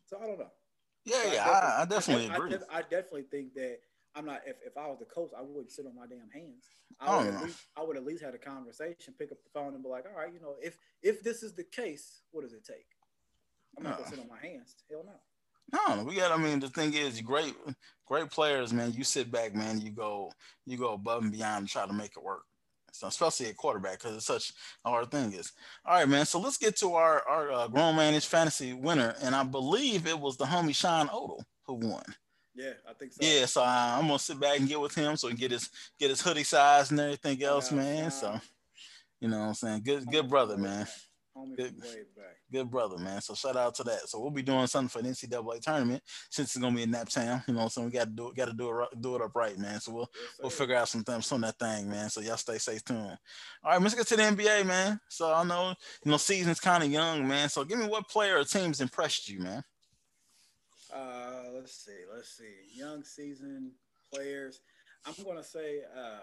[0.07, 0.51] So I don't know.
[1.05, 2.55] Yeah, so yeah, I, I definitely, I, agree.
[2.71, 3.79] I, I, definitely think that
[4.15, 4.41] I'm not.
[4.47, 6.65] If, if I was the coach, I wouldn't sit on my damn hands.
[6.99, 9.51] I would, oh, at least, I would at least have a conversation, pick up the
[9.53, 12.43] phone, and be like, "All right, you know, if if this is the case, what
[12.43, 12.87] does it take?"
[13.77, 14.77] I'm not gonna sit on my hands.
[14.91, 15.13] Hell no.
[15.73, 16.33] No, we got.
[16.33, 17.55] I mean, the thing is, great,
[18.07, 18.93] great players, man.
[18.93, 19.81] You sit back, man.
[19.81, 20.31] You go,
[20.67, 22.45] you go above and beyond to try to make it work.
[22.95, 24.53] So especially a quarterback because it's such
[24.85, 25.33] a hard thing.
[25.33, 25.53] Is
[25.85, 26.27] all right, man.
[26.27, 30.19] So let's get to our our uh, grown managed fantasy winner, and I believe it
[30.19, 32.05] was the homie Sean Odell who won.
[32.55, 33.27] Yeah, I think so.
[33.27, 35.51] Yeah, so uh, I'm gonna sit back and get with him so he can get
[35.51, 35.69] his
[35.99, 38.13] get his hoodie size and everything else, man.
[38.13, 38.41] So
[39.21, 39.83] you know what I'm saying?
[39.85, 40.87] Good good brother, man.
[41.57, 41.75] Good,
[42.53, 43.21] good, brother, man.
[43.21, 44.09] So shout out to that.
[44.09, 47.47] So we'll be doing something for the NCAA tournament since it's gonna be in Naptown.
[47.49, 49.35] You know, so we got to do it, got to do it, do it up
[49.35, 49.81] right, man.
[49.81, 52.09] So we'll yes, we'll figure out some things on that thing, man.
[52.09, 53.19] So y'all stay safe tuned.
[53.65, 55.01] All right, let's get to the NBA, man.
[55.09, 55.75] So I know
[56.05, 57.49] you know season's kind of young, man.
[57.49, 59.65] So give me what player or teams impressed you, man.
[60.95, 62.79] Uh, let's see, let's see.
[62.79, 63.73] Young season
[64.13, 64.61] players.
[65.05, 66.21] I'm gonna say uh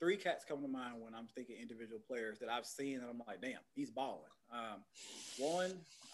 [0.00, 3.20] three cats come to mind when I'm thinking individual players that I've seen and I'm
[3.26, 4.32] like, damn, he's balling.
[4.52, 4.84] Um,
[5.38, 5.72] one,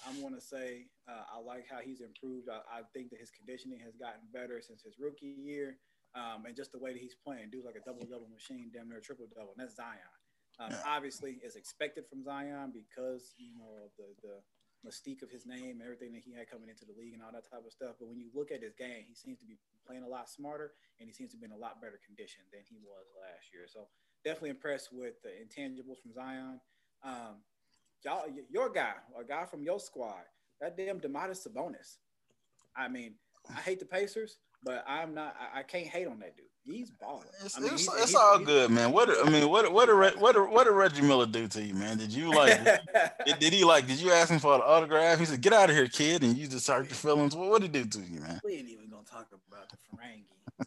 [0.08, 2.48] I'm going to say uh, I like how he's improved.
[2.48, 5.76] I, I, think that his conditioning has gotten better since his rookie year,
[6.14, 8.88] um, and just the way that he's playing, dude's like a double double machine, damn
[8.88, 10.12] near a triple double, and that's Zion.
[10.60, 10.72] Um.
[10.86, 14.36] Obviously, it's expected from Zion because you know the the
[14.84, 17.32] mystique of his name, and everything that he had coming into the league, and all
[17.32, 17.96] that type of stuff.
[18.00, 19.56] But when you look at his game, he seems to be
[19.86, 22.62] playing a lot smarter, and he seems to be in a lot better condition than
[22.68, 23.64] he was last year.
[23.66, 23.88] So
[24.24, 26.60] definitely impressed with the intangibles from Zion.
[27.04, 27.42] Um,
[28.04, 30.22] y'all, your guy, a guy from your squad,
[30.60, 31.96] that damn Domantas Sabonis.
[32.76, 33.14] I mean,
[33.50, 35.34] I hate the Pacers, but I'm not.
[35.38, 36.46] I, I can't hate on that dude.
[36.64, 37.26] He's balling.
[37.44, 38.92] It's, I mean, it's, he's, it's he's, all he's, good, man.
[38.92, 41.74] What I mean, what what did what did, what did Reggie Miller do to you,
[41.74, 41.98] man?
[41.98, 42.64] Did you like?
[43.26, 43.88] did, did, he like?
[43.88, 45.18] Did you ask him for an autograph?
[45.18, 47.34] He said, "Get out of here, kid," and you just hurt your feelings.
[47.34, 48.40] What what did he do to you, man?
[48.44, 50.24] We ain't even gonna talk about the Ferengi.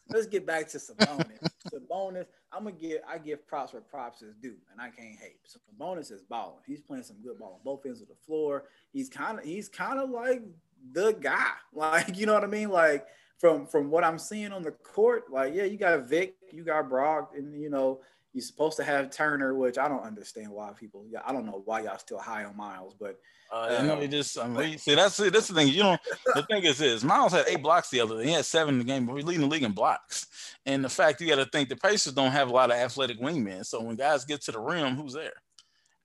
[0.09, 1.47] Let's get back to Sabonis.
[1.71, 5.39] Sabonis, I'm gonna give I give props where props is due, and I can't hate.
[5.45, 6.61] So Sabonis is balling.
[6.65, 8.65] He's playing some good ball on both ends of the floor.
[8.91, 10.43] He's kind of he's kind of like
[10.91, 11.51] the guy.
[11.73, 12.69] Like you know what I mean?
[12.69, 13.05] Like
[13.37, 16.89] from from what I'm seeing on the court, like yeah, you got Vic, you got
[16.89, 17.99] Brock, and you know
[18.35, 21.05] You're supposed to have Turner, which I don't understand why people.
[21.09, 23.17] Yeah, I don't know why y'all still high on Miles, but
[23.49, 25.69] uh, you know, he just I mean, see that's that's the thing.
[25.69, 25.97] You know,
[26.33, 28.25] the thing is is Miles had eight blocks the other day.
[28.25, 30.27] He had seven in the game, but we're leading the league in blocks.
[30.65, 33.21] And the fact you got to think the Pacers don't have a lot of athletic
[33.21, 33.65] wingmen.
[33.65, 35.31] So when guys get to the rim, who's there?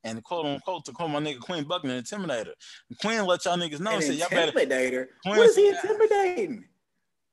[0.05, 2.53] And quote unquote to call my nigga Quinn Buckner intimidator.
[2.89, 3.97] And Quinn let y'all niggas know.
[3.97, 5.07] An y'all intimidator.
[5.25, 6.65] Quinn what is he intimidating?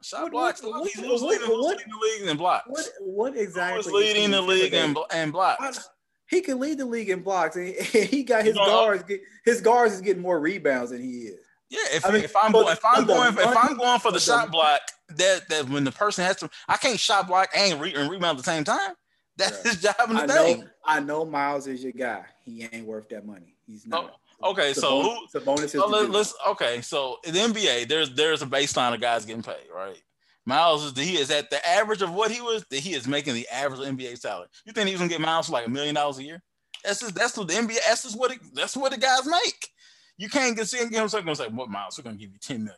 [0.03, 0.63] Shot what, blocks.
[0.63, 2.67] What, what, who's, leading, who's leading the league in blocks?
[2.67, 3.83] What, what exactly?
[3.83, 5.89] Who's leading the league in, in blocks?
[6.29, 9.03] He can lead the league in blocks, and he got his you know, guards.
[9.45, 11.39] His guards is getting more rebounds than he is.
[11.69, 14.51] Yeah, if, I mean, if I'm if I'm going if I'm going for the shot
[14.51, 14.81] block,
[15.15, 18.37] that that when the person has to, I can't shot block and, re, and rebound
[18.37, 18.93] at the same time.
[19.35, 20.59] That's his job in the I thing.
[20.61, 22.23] Know, I know Miles is your guy.
[22.43, 23.55] He ain't worth that money.
[23.65, 24.13] He's oh, not.
[24.13, 25.27] Oh, okay, so who?
[25.33, 25.81] The bonus is.
[25.81, 26.81] So let, us okay.
[26.81, 30.01] So in the NBA, there's there's a baseline of guys getting paid, right?
[30.45, 32.63] Miles is he is at the average of what he was.
[32.69, 34.47] That he is making the average NBA salary.
[34.65, 36.41] You think he's gonna get Miles for like a million dollars a year?
[36.83, 37.77] That's just, that's what the NBA.
[37.87, 39.69] That's just what it, that's what the guys make.
[40.17, 41.97] You can't get see him something gonna say what Miles?
[41.97, 42.77] We're gonna give you ten million.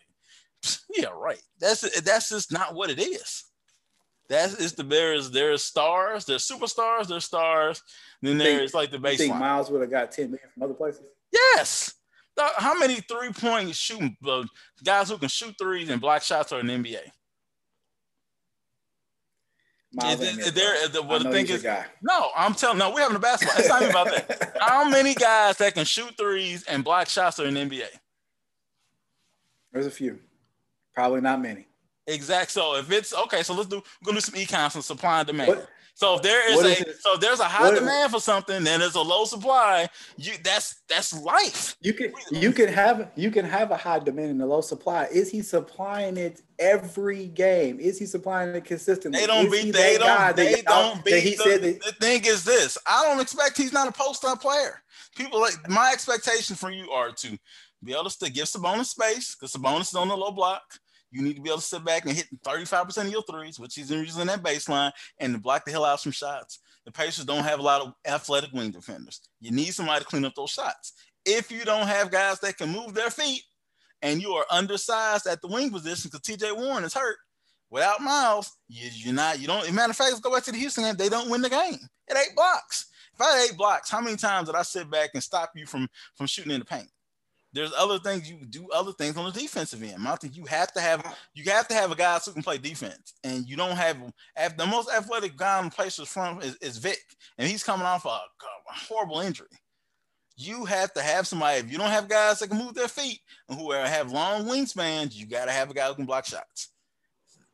[0.95, 1.41] yeah, right.
[1.59, 3.45] That's that's just not what it is.
[4.29, 7.81] That's is the there's there's stars, there's superstars, there's stars.
[8.21, 9.17] Then there's like the baseline.
[9.17, 11.03] think Miles would have got ten million from other places?
[11.31, 11.93] Yes.
[12.57, 14.43] How many three point shooting uh,
[14.83, 17.01] guys who can shoot threes and block shots are in the NBA?
[20.03, 21.63] Is there the, well, the thing is
[22.03, 23.57] no i'm telling no we're having a basketball.
[23.57, 24.57] It's not even about that.
[24.61, 27.87] How many guys that can shoot threes and block shots are in the nba
[29.71, 30.19] there's a few.
[30.93, 31.68] Probably not many
[32.13, 35.19] exact so if it's okay so let's do we're gonna do some econ some supply
[35.19, 37.75] and demand what, so if there is, is a so if there's a high what,
[37.75, 39.89] demand for something, then there's a low supply.
[40.15, 41.75] You that's that's life.
[41.81, 45.09] You can you can have you can have a high demand and a low supply.
[45.11, 47.81] Is he supplying it every game?
[47.81, 49.19] Is he supplying it consistently?
[49.19, 52.45] They don't beat they don't they don't beat he the, said that, the thing is
[52.45, 52.77] this.
[52.87, 54.81] I don't expect he's not a post up player.
[55.17, 57.37] People like my expectation from you are to
[57.83, 60.79] be able to give Sabonis space because Sabonis is on the low block
[61.11, 63.75] you need to be able to sit back and hit 35% of your threes, which
[63.75, 66.59] he's using that baseline, and block the hell out some shots.
[66.85, 69.21] The Pacers don't have a lot of athletic wing defenders.
[69.39, 70.93] You need somebody to clean up those shots.
[71.25, 73.43] If you don't have guys that can move their feet
[74.01, 77.17] and you are undersized at the wing position because TJ Warren is hurt,
[77.69, 80.57] without Miles, you, are not, you don't, matter of fact, let's go back to the
[80.57, 80.95] Houston game.
[80.95, 81.79] They don't win the game.
[82.07, 82.87] It eight blocks.
[83.13, 85.65] If I had eight blocks, how many times did I sit back and stop you
[85.65, 86.89] from, from shooting in the paint?
[87.51, 90.07] There's other things you do other things on the defensive end.
[90.07, 92.59] I think you have to have you have to have a guy who can play
[92.59, 93.97] defense, and you don't have
[94.57, 96.99] the most athletic guy on the Pacers front is, is Vic,
[97.37, 98.21] and he's coming off a, a
[98.67, 99.47] horrible injury.
[100.37, 101.59] You have to have somebody.
[101.59, 103.19] If you don't have guys that can move their feet
[103.49, 106.69] and who have long wingspans, you got to have a guy who can block shots.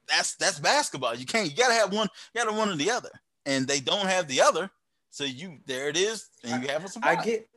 [0.07, 1.15] That's that's basketball.
[1.15, 1.49] You can't.
[1.49, 2.09] You got to have one.
[2.33, 3.09] You got to one or the other,
[3.45, 4.69] and they don't have the other.
[5.09, 6.89] So you there it is, and you have a.
[7.01, 7.47] I get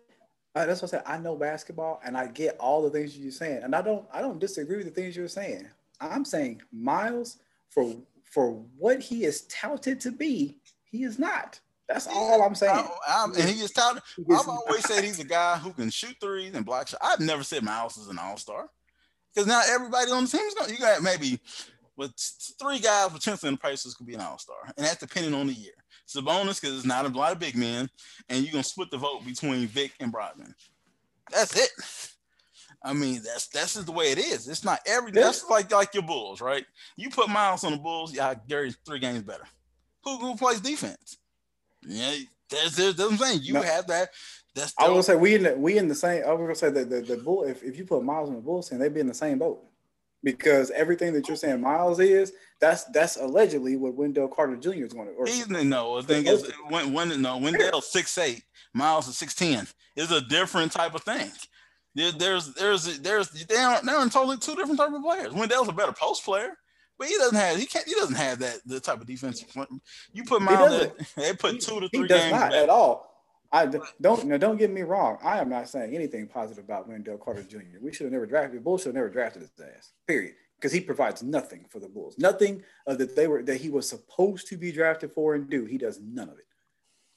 [0.55, 1.03] uh, that's what I said.
[1.07, 4.05] I know basketball, and I get all the things you're saying, and I don't.
[4.13, 5.69] I don't disagree with the things you're saying.
[6.01, 7.39] I'm saying Miles
[7.71, 7.95] for
[8.25, 11.61] for what he is touted to be, he is not.
[11.89, 12.75] That's all I'm saying.
[12.75, 14.03] I, I'm, and he is touted.
[14.31, 17.03] I've always said he's a guy who can shoot threes and block shots.
[17.03, 18.69] I've never said Miles is an all star
[19.35, 20.71] because now everybody on the team is going.
[20.71, 21.41] You got maybe
[21.97, 22.13] with
[22.61, 25.47] three guys potentially in the Pacers could be an all star, and that's depending on
[25.47, 25.73] the year.
[26.09, 27.89] Sabonis because it's not a lot of big men,
[28.29, 30.55] and you're gonna split the vote between Vic and Brogdon.
[31.31, 31.71] That's it.
[32.83, 34.49] I mean, that's that's just the way it is.
[34.49, 35.11] It's not every.
[35.11, 36.65] That's like like your Bulls, right?
[36.97, 39.45] You put Miles on the Bulls, yeah, Gary's three games better.
[40.05, 41.19] Who who plays defense?
[41.87, 42.15] Yeah,
[42.49, 43.41] there's there's, that's what I'm saying.
[43.43, 44.11] You no, have that.
[44.55, 46.23] That's I was gonna say we in the, we in the same.
[46.25, 47.45] I was gonna say that the, the bull.
[47.45, 49.63] If, if you put Miles on the Bulls, and they'd be in the same boat
[50.23, 54.85] because everything that you're saying Miles is that's that's allegedly what Wendell Carter Jr.
[54.85, 55.31] is going to.
[55.31, 56.01] He's no.
[56.01, 58.43] The thing is, when when no Wendell's six eight,
[58.75, 59.67] Miles is six ten.
[59.97, 61.31] Is a different type of thing.
[61.95, 65.33] There, there's there's there's they are they're totally two different type of players.
[65.33, 66.51] Wendell's a better post player.
[66.99, 69.49] But he doesn't have he can't he doesn't have that the type of defensive.
[70.13, 72.03] You put Miles, they put two to three.
[72.03, 72.53] He does not back.
[72.53, 73.18] at all.
[73.51, 75.19] I don't no, don't get me wrong.
[75.23, 77.79] I am not saying anything positive about Wendell Carter Jr.
[77.81, 78.63] We should have never drafted.
[78.63, 79.93] Bulls should have never drafted his ass.
[80.07, 80.35] Period.
[80.57, 82.17] Because he provides nothing for the Bulls.
[82.19, 85.65] Nothing uh, that they were that he was supposed to be drafted for and do.
[85.65, 86.47] He does none of it.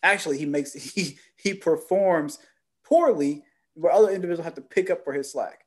[0.03, 2.39] Actually, he makes he he performs
[2.85, 5.65] poorly where other individuals have to pick up for his slack.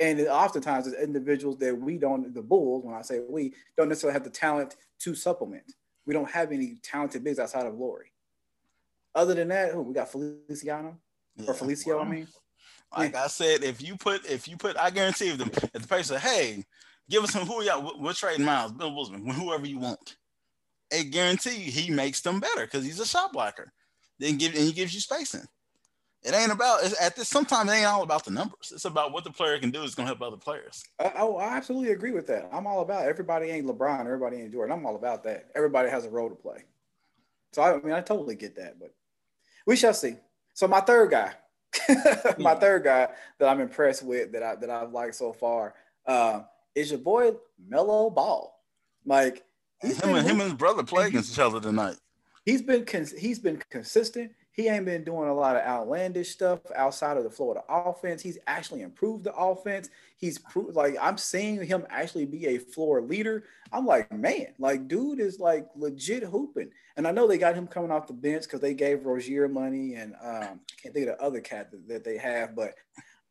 [0.00, 4.14] And oftentimes, it's individuals that we don't, the Bulls, when I say we, don't necessarily
[4.14, 5.72] have the talent to supplement.
[6.04, 8.12] We don't have any talented bigs outside of Lauri.
[9.14, 10.98] Other than that, oh, we got Feliciano
[11.36, 11.96] yeah, or Felicio.
[11.96, 12.28] Well, I mean,
[12.96, 13.24] like yeah.
[13.24, 16.18] I said, if you put if you put, I guarantee if the if the person,
[16.18, 16.64] hey,
[17.08, 20.16] give us some who y'all we're trading Miles, Bill Wilson, whoever you want.
[20.92, 23.72] a guarantee he makes them better because he's a shot blocker.
[24.18, 25.46] Then give and he gives you spacing.
[26.22, 27.28] It ain't about at this.
[27.28, 28.72] Sometimes it ain't all about the numbers.
[28.74, 29.82] It's about what the player can do.
[29.82, 30.82] Is going to help other players.
[30.98, 32.48] I, oh, I absolutely agree with that.
[32.50, 34.00] I'm all about everybody ain't LeBron.
[34.00, 34.78] Everybody ain't Jordan.
[34.78, 35.50] I'm all about that.
[35.54, 36.64] Everybody has a role to play.
[37.52, 38.80] So I, I mean, I totally get that.
[38.80, 38.94] But
[39.66, 40.16] we shall see.
[40.52, 41.32] So my third guy,
[41.88, 42.54] my yeah.
[42.54, 43.08] third guy
[43.38, 45.74] that I'm impressed with that I that I've liked so far
[46.06, 46.42] uh,
[46.74, 47.32] is your boy
[47.68, 48.54] Melo Ball.
[49.04, 49.44] Like
[49.80, 51.96] him and him and his brother play against each other tonight.
[52.44, 54.32] He's been cons- he's been consistent.
[54.54, 58.22] He ain't been doing a lot of outlandish stuff outside of the Florida offense.
[58.22, 59.90] He's actually improved the offense.
[60.16, 63.44] He's proved like I'm seeing him actually be a floor leader.
[63.72, 66.70] I'm like, man, like dude is like legit hooping.
[66.96, 69.94] And I know they got him coming off the bench because they gave Rozier money
[69.94, 72.74] and um, I can't think of the other cat that, that they have, but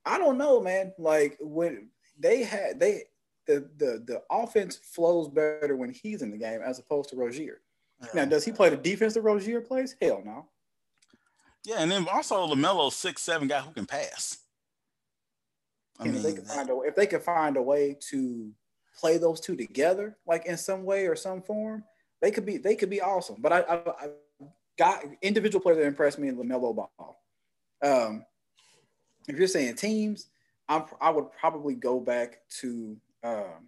[0.05, 0.91] I don't know, man.
[0.97, 1.87] Like when
[2.19, 3.03] they had they
[3.47, 7.61] the the the offense flows better when he's in the game as opposed to Rozier.
[8.13, 9.95] Now, does he play the defense that Rozier plays?
[10.01, 10.47] Hell no.
[11.65, 14.39] Yeah, and then also Lamelo six seven guy who can pass.
[15.99, 18.51] I mean, if they can find a if they can find a way to
[18.99, 21.83] play those two together, like in some way or some form,
[22.21, 23.37] they could be they could be awesome.
[23.39, 24.09] But I, I, I
[24.77, 27.19] got individual players that impressed me in Lamelo Ball.
[27.81, 28.25] Um,
[29.27, 30.27] if you're saying teams,
[30.67, 33.67] I'm, I would probably go back to um,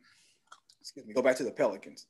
[0.81, 2.07] excuse me, go back to the Pelicans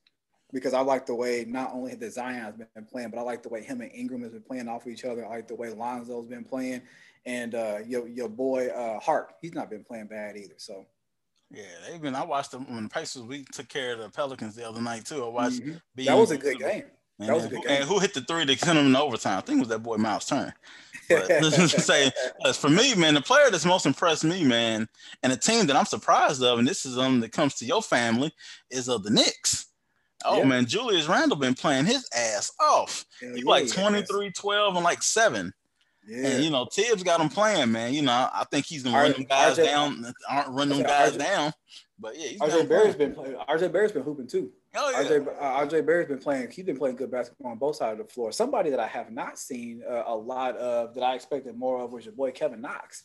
[0.54, 3.44] because I like the way not only the Zion has been playing, but I like
[3.44, 5.26] the way him and Ingram has been playing off of each other.
[5.26, 6.82] I like the way Lonzo's been playing,
[7.26, 10.56] and uh, your your boy uh, Hart, he's not been playing bad either.
[10.58, 10.86] So.
[11.52, 12.16] Yeah, they've been.
[12.16, 13.22] I watched them when the Pacers.
[13.22, 15.24] We took care of the Pelicans the other night too.
[15.24, 15.62] I watched.
[15.62, 16.06] Mm-hmm.
[16.06, 16.86] That was a good game.
[17.20, 17.82] And, that was a good game.
[17.82, 19.38] And who hit the three to send them in overtime?
[19.38, 20.56] I think it was that boy Miles Turner.
[21.08, 22.12] But say,
[22.56, 24.88] for me, man, the player that's most impressed me, man,
[25.24, 27.82] and a team that I'm surprised of, and this is something that comes to your
[27.82, 28.34] family,
[28.70, 29.68] is of the Knicks.
[30.26, 30.46] Oh yeah.
[30.46, 33.06] man, Julius Randle been playing his ass off.
[33.20, 35.54] He yeah, like 23, 12, and like seven.
[36.08, 36.28] Yeah.
[36.28, 37.94] And you know, Thibs got him playing, man.
[37.94, 41.14] You know, I think he's gonna run them guys RJ, down, aren't run them guys
[41.14, 41.54] RJ, down.
[42.00, 43.36] But yeah, RJ Barrett's been playing.
[43.36, 44.52] RJ Barrett's been hooping too.
[44.76, 45.04] Oh, yeah.
[45.08, 46.52] RJ, uh, RJ Barrett's been playing.
[46.52, 48.32] He's been playing good basketball on both sides of the floor.
[48.32, 51.92] Somebody that I have not seen uh, a lot of that I expected more of
[51.92, 53.04] was your boy Kevin Knox.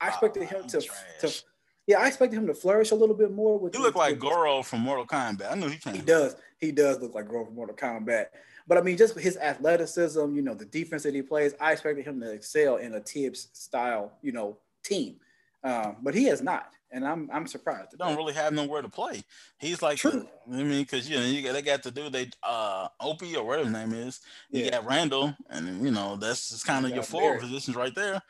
[0.00, 0.80] I expected oh, him to,
[1.20, 1.42] to
[1.86, 3.58] yeah, I expected him to flourish a little bit more.
[3.58, 5.50] With he look like Goro from Mortal Kombat.
[5.50, 5.94] I know he can.
[5.94, 6.36] He does.
[6.62, 8.26] He does look like from Mortal Kombat.
[8.68, 12.06] But I mean, just his athleticism, you know, the defense that he plays, I expected
[12.06, 15.16] him to excel in a Thibs style, you know, team.
[15.64, 17.98] Um, but he has not, and I'm I'm surprised.
[17.98, 19.24] Don't really have nowhere to play.
[19.58, 20.28] He's like, True.
[20.48, 23.44] I mean, because you know, you got, they got to do they uh Obi or
[23.44, 24.20] whatever his name is.
[24.50, 24.70] You yeah.
[24.70, 28.22] got Randle, and you know that's just kind of your four positions right there.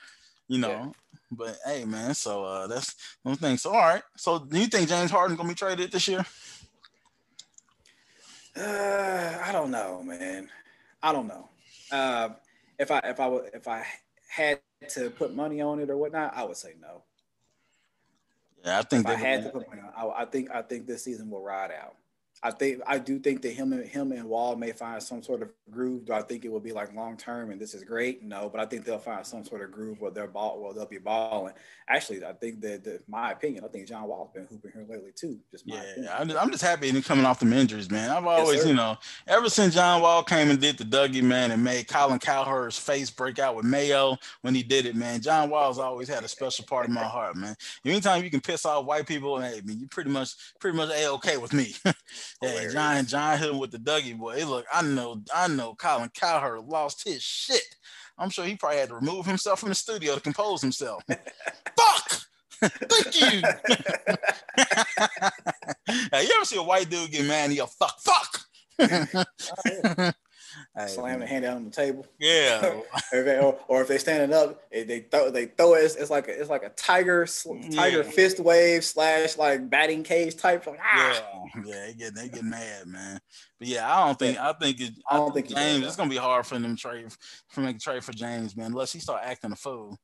[0.48, 0.90] You know, yeah.
[1.30, 3.56] But hey, man, so uh, that's one thing.
[3.56, 6.24] So all right, so do you think James Harden gonna be traded this year?
[8.56, 10.48] Uh, I don't know, man.
[11.02, 11.48] I don't know.
[11.90, 12.30] Uh,
[12.78, 13.86] if I if I if I
[14.28, 17.02] had to put money on it or whatnot, I would say no.
[18.64, 19.92] Yeah, I think if I had to put money on.
[19.96, 21.96] I, I think I think this season will ride out.
[22.44, 25.42] I think I do think that him and him and Wall may find some sort
[25.42, 26.06] of groove.
[26.06, 28.24] Do I think it will be like long term and this is great?
[28.24, 30.86] No, but I think they'll find some sort of groove where they're ball where they'll
[30.86, 31.54] be balling.
[31.88, 35.12] Actually, I think that, that my opinion, I think John Wall's been hooping here lately
[35.14, 35.38] too.
[35.52, 35.82] Just yeah,
[36.18, 38.10] I'm just, I'm just happy he's coming off the injuries, man.
[38.10, 41.52] I've always, yes, you know, ever since John Wall came and did the Dougie man
[41.52, 45.20] and made Colin Cowherd's face break out with Mayo when he did it, man.
[45.20, 47.54] John Wall's always had a special part of my heart, man.
[47.84, 51.08] Anytime you can piss off white people, hey, man, you pretty much pretty much a
[51.12, 51.74] okay with me.
[52.40, 54.36] hey, John John hit him with the Dougie boy.
[54.36, 57.76] Hey, look, I know, I know Colin Cowherd lost his shit.
[58.18, 61.02] I'm sure he probably had to remove himself from the studio to compose himself.
[61.08, 62.22] Fuck!
[62.62, 63.26] Thank you.
[66.12, 68.40] hey, you ever see a white dude get mad and go, fuck, fuck?
[69.98, 70.12] oh,
[70.86, 72.06] Slam the hand down on the table.
[72.18, 72.80] Yeah.
[73.12, 75.80] or, or, if they're standing up, they throw they throw it.
[75.80, 77.26] It's, it's like a, it's like a tiger
[77.70, 78.10] tiger yeah.
[78.10, 80.66] fist wave slash like batting cage type.
[80.66, 81.22] Like, ah.
[81.64, 83.20] Yeah, yeah, they get they get mad, man.
[83.58, 85.86] But yeah, I don't think I think it, I, I don't think James.
[85.86, 87.12] It's gonna be hard for them to trade
[87.48, 89.98] for make a trade for James, man, unless he start acting a fool.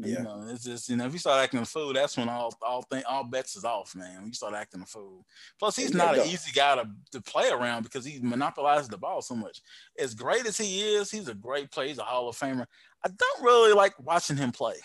[0.00, 0.18] Yeah.
[0.18, 2.56] You know, it's just you know if you start acting a fool, that's when all
[2.62, 4.18] all thing all bets is off, man.
[4.18, 5.26] When you start acting a fool.
[5.58, 9.22] Plus, he's not an easy guy to, to play around because he monopolizes the ball
[9.22, 9.60] so much.
[9.98, 11.88] As great as he is, he's a great player.
[11.88, 12.66] He's a Hall of Famer.
[13.04, 14.76] I don't really like watching him play.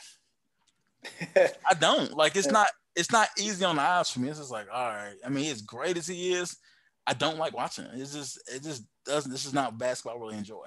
[1.35, 2.35] I don't like.
[2.35, 2.69] It's not.
[2.95, 4.29] It's not easy on the eyes for me.
[4.29, 5.15] It's just like, all right.
[5.23, 6.57] I mean, as great as he is,
[7.05, 7.91] I don't like watching it.
[7.95, 9.31] It's just, it just doesn't.
[9.31, 10.65] This is not basketball I really enjoy.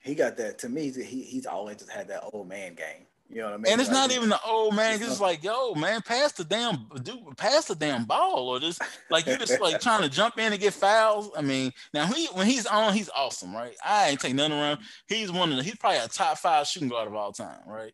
[0.00, 0.58] He got that.
[0.60, 3.56] To me, he, he's always just had that old man game You know what I
[3.58, 3.72] mean?
[3.72, 4.94] And it's like, not even the old man.
[4.94, 8.80] It's just like, yo, man, pass the damn dude, pass the damn ball, or just
[9.10, 11.30] like you just like trying to jump in and get fouls.
[11.36, 13.74] I mean, now he when he's on, he's awesome, right?
[13.84, 14.78] I ain't take nothing around.
[15.08, 17.92] He's one of the he's probably a top five shooting guard of all time, right?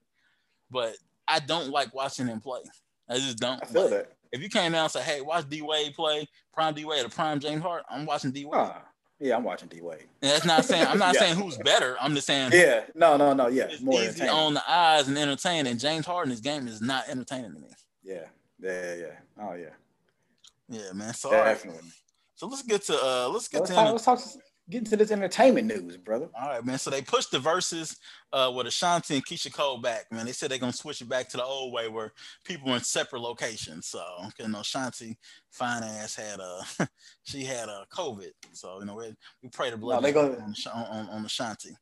[0.71, 0.95] But
[1.27, 2.61] I don't like watching him play.
[3.09, 3.61] I just don't.
[3.61, 4.13] I feel like, that.
[4.31, 7.09] If you came down and say, hey, watch D Wade play, prime D Wade or
[7.09, 8.55] prime James Hart, I'm watching D Wade.
[8.55, 8.83] Ah,
[9.25, 10.05] yeah, I'm watching D Wade.
[10.21, 11.21] That's not saying I'm not Yeah.
[11.21, 11.97] saying who's better.
[11.99, 15.17] I'm just saying Yeah, no, no, no, yeah, it's more easy on the eyes and
[15.17, 15.79] entertaining.
[15.79, 17.69] James Harden, his game is not entertaining to me.
[18.03, 18.27] Yeah,
[18.61, 19.07] yeah, yeah.
[19.41, 19.71] Oh yeah,
[20.69, 21.15] Yeah, man.
[21.15, 21.55] So all right.
[21.55, 21.81] definitely.
[22.35, 24.44] So let's get to uh let's get Let's to talk, let's talk.
[24.71, 26.29] Get into this entertainment news, brother.
[26.41, 26.79] all right, man.
[26.79, 27.97] So they pushed the verses
[28.33, 30.25] uh with Ashanti and Keyshia Cole back, man.
[30.25, 32.13] They said they're gonna switch it back to the old way where
[32.47, 33.87] people were in separate locations.
[33.89, 34.03] So
[34.39, 35.19] you know, Ashanti
[35.51, 36.89] fine ass had a
[37.25, 38.31] she had a COVID.
[38.53, 41.77] So you know we, we pray the blood they gonna- on, on, on Ashanti.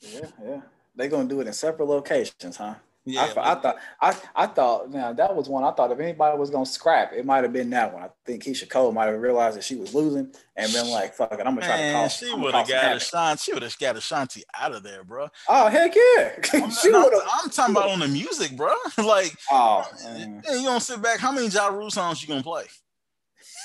[0.00, 0.60] Yeah, yeah.
[0.96, 2.74] They're gonna do it in separate locations, huh?
[3.06, 6.38] Yeah, I, I thought I, I thought now that was one I thought if anybody
[6.38, 8.02] was gonna scrap, it might have been that one.
[8.04, 11.32] I think Keyshia Cole might have realized that she was losing and been like, "Fuck
[11.32, 13.42] it, I'm gonna try to call." she would have got havoc." Ashanti.
[13.42, 15.28] She would have got Ashanti out of there, bro.
[15.48, 17.10] Oh heck yeah, I'm, she no.
[17.42, 18.74] I'm talking about on the music, bro.
[18.98, 21.20] like, Oh, man, you don't sit back.
[21.20, 22.64] How many Ja Rule songs you gonna play?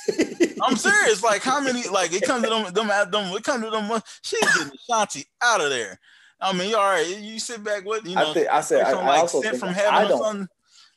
[0.61, 1.23] I'm serious.
[1.23, 1.87] Like, how many?
[1.87, 2.73] Like, it comes to them.
[2.73, 2.87] Them.
[2.87, 4.01] them it comes to them.
[4.21, 5.97] She's getting Ashanti out of there.
[6.41, 7.05] I mean, all right?
[7.07, 8.31] You sit back with you know.
[8.31, 10.23] I think I said I, something I like also sent from I heaven or don't.
[10.23, 10.47] something.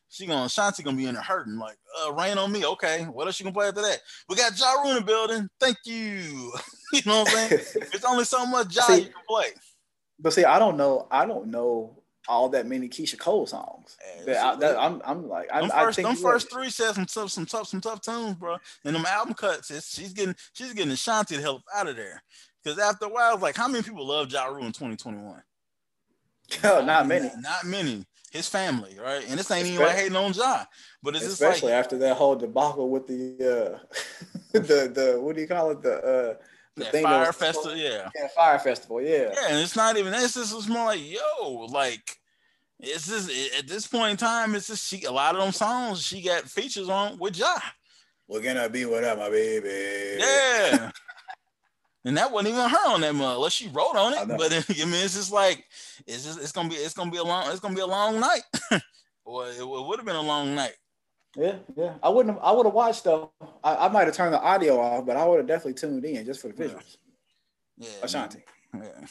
[0.09, 1.57] She gonna Shanti gonna be in there hurting.
[1.59, 2.65] Like, uh, rain on me.
[2.67, 3.99] Okay, what else you gonna play after that?
[4.29, 5.49] We got Ja Rule in the building.
[5.59, 6.53] Thank you.
[6.93, 7.61] you know what I'm saying?
[7.95, 9.47] It's only so much Ja See, you can play.
[10.21, 11.07] but see, I don't know.
[11.11, 13.97] I don't know all that many Keyshia Cole songs.
[14.19, 16.71] Yeah, That I, that, I'm, I'm like, I, Them I first, think them first three
[16.71, 18.59] said some tough, some tough, some tough tunes, bro.
[18.85, 22.23] And them album cuts, it's, she's getting, she's getting Ashanti the hell out of there.
[22.63, 25.43] Because after a while, like, how many people love Ja Rule in 2021?
[26.87, 27.31] not many.
[27.39, 28.07] Not many.
[28.31, 29.23] His family, right?
[29.29, 30.65] And this ain't even like hating on Ja,
[31.03, 33.37] but it's just Especially like, after that whole debacle with the
[33.75, 33.79] uh
[34.53, 36.35] the the what do you call it the uh
[36.77, 38.09] the thing Fyre was- festival, yeah.
[38.15, 40.37] yeah, Fyre festival yeah Yeah, and it's not even this.
[40.37, 42.17] Is more like, yo, like,
[42.81, 45.05] it's just at this point in time, it's just she.
[45.05, 47.59] A lot of them songs she got features on with Ja.
[48.29, 50.91] we're gonna be without my baby Yeah.
[52.05, 54.29] and that wasn't even her on that mug, unless she wrote on it.
[54.29, 54.37] know.
[54.37, 55.65] But I mean, it's just like
[56.07, 58.21] it's just it's gonna be it's gonna be a long it's gonna be a long
[58.21, 58.43] night.
[59.25, 60.75] or it, would have been a long night.
[61.37, 63.33] yeah yeah I wouldn't have, I would have watched though
[63.63, 66.25] I, I might have turned the audio off but I would have definitely tuned in
[66.27, 66.97] just for the visuals
[67.79, 68.43] Yeah, Ashanti
[68.73, 68.91] man.
[68.95, 69.07] Yeah.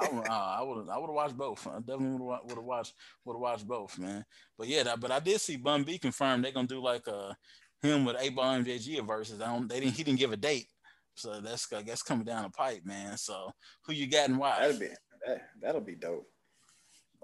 [0.00, 1.66] I would, uh, I would, have watched both.
[1.68, 2.94] I definitely would have, watched,
[3.24, 4.24] would have watched both, man.
[4.58, 7.32] But yeah, that, but I did see Bun B confirmed they're gonna do like uh
[7.80, 9.40] him with 8Ball MJG versus.
[9.40, 10.66] I don't, they didn't, he didn't give a date,
[11.14, 13.16] so that's I guess coming down the pipe, man.
[13.16, 13.52] So
[13.86, 14.58] who you got and why?
[14.60, 14.88] that'll be
[15.26, 16.26] that, that'll be dope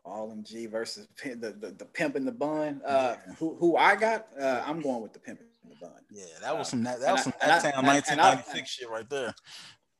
[0.04, 3.34] all in G versus the, the the pimp in the bun uh Yeah.
[3.34, 6.56] who who I got uh I'm going with the pimp in the bun Yeah, that
[6.56, 8.90] was Uh, some that, that was some that I- town and- and I- 1996 shit
[8.90, 9.34] right there.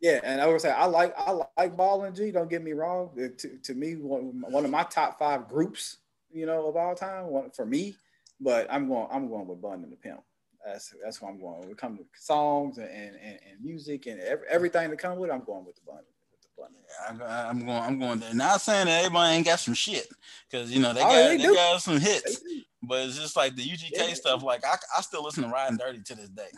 [0.00, 2.30] Yeah, and I would say I like I like Ball and G.
[2.30, 3.10] Don't get me wrong.
[3.16, 5.96] To, to me, one, one of my top five groups,
[6.30, 7.96] you know, of all time, one, for me.
[8.40, 10.20] But I'm going I'm going with Bun and the Pimp.
[10.64, 11.60] That's that's what I'm going.
[11.60, 15.30] When it comes to songs and, and, and music and every, everything that come with,
[15.30, 16.00] it, I'm going with the Bun.
[16.30, 17.22] With the bun.
[17.28, 17.70] I, I'm going.
[17.70, 18.34] I'm going there.
[18.34, 20.08] Not saying that everybody ain't got some shit,
[20.50, 22.42] because you know they Oh, got they they, got some hits,
[22.82, 24.14] but it's just like the UGK Yeah.
[24.14, 24.42] stuff.
[24.42, 26.48] Like I, I still listen to Riding Dirty to this day.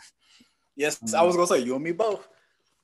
[0.75, 2.27] Yes, I was gonna say you and me both.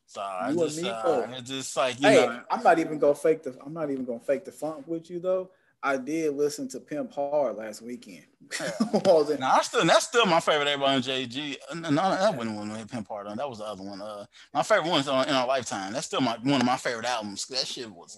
[0.05, 1.29] So I You and me uh, both.
[1.39, 4.05] it's just like you Hey, know, I'm not even gonna fake the I'm not even
[4.05, 5.49] gonna fake the funk with you though.
[5.83, 8.25] I did listen to Pimp Hard last weekend.
[9.05, 11.55] Wasn't- I still that's still my favorite on JG.
[11.69, 13.37] Uh, No, no, that wasn't one with Pimp Part on.
[13.37, 14.01] That was the other one.
[14.01, 15.93] Uh, my favorite one on in our lifetime.
[15.93, 17.45] That's still my one of my favorite albums.
[17.47, 18.17] That shit was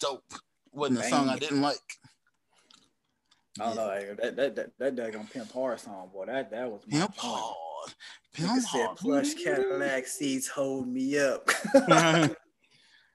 [0.00, 0.24] dope.
[0.72, 1.76] Wasn't a song I didn't like.
[3.60, 3.86] I don't know.
[3.86, 6.26] like, That that that that daggone Pimp Hard song, boy.
[6.26, 7.16] That that was my Pimp.
[7.16, 7.56] Hard.
[8.32, 8.96] Pimp said Hard.
[8.96, 11.48] plush Cadillac seats hold me up.
[11.88, 12.28] Yeah,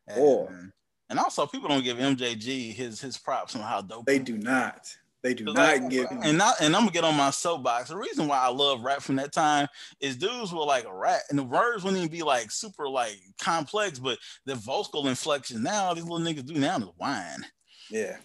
[0.15, 0.47] Boy.
[0.49, 0.71] man.
[1.09, 4.05] And also, people don't give MJG his his props on how dope.
[4.05, 4.95] they he do not.
[5.21, 6.07] They do not like- give.
[6.23, 7.89] and not and I'm gonna get on my soapbox.
[7.89, 9.67] The reason why I love rap from that time
[9.99, 13.19] is dudes were like a rap, and the words wouldn't even be like super like
[13.39, 17.43] complex, but the vocal inflection now these little niggas do now is whine.
[17.89, 18.17] Yeah,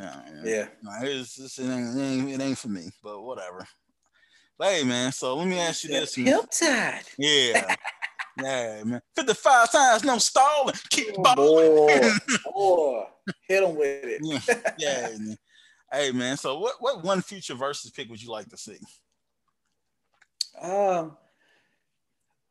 [0.00, 0.66] Yeah, yeah.
[0.82, 3.66] No, it's just, it, ain't, it, ain't, it ain't for me, but whatever.
[4.58, 6.16] But hey, man, so let me ask you this.
[6.16, 6.26] man.
[6.26, 7.02] Pimp Tide.
[7.18, 7.76] Yeah.
[8.40, 9.02] Yeah, man.
[9.16, 10.74] 55 times, no stalling.
[10.90, 11.76] Keep Oh, balling.
[11.76, 12.10] boy,
[12.52, 13.04] boy,
[13.48, 14.20] hit him with it.
[14.78, 15.18] yeah, yeah.
[15.18, 15.36] man.
[15.92, 16.36] Hey, man.
[16.38, 18.78] So, what, what one future versus pick would you like to see?
[20.60, 21.16] Um,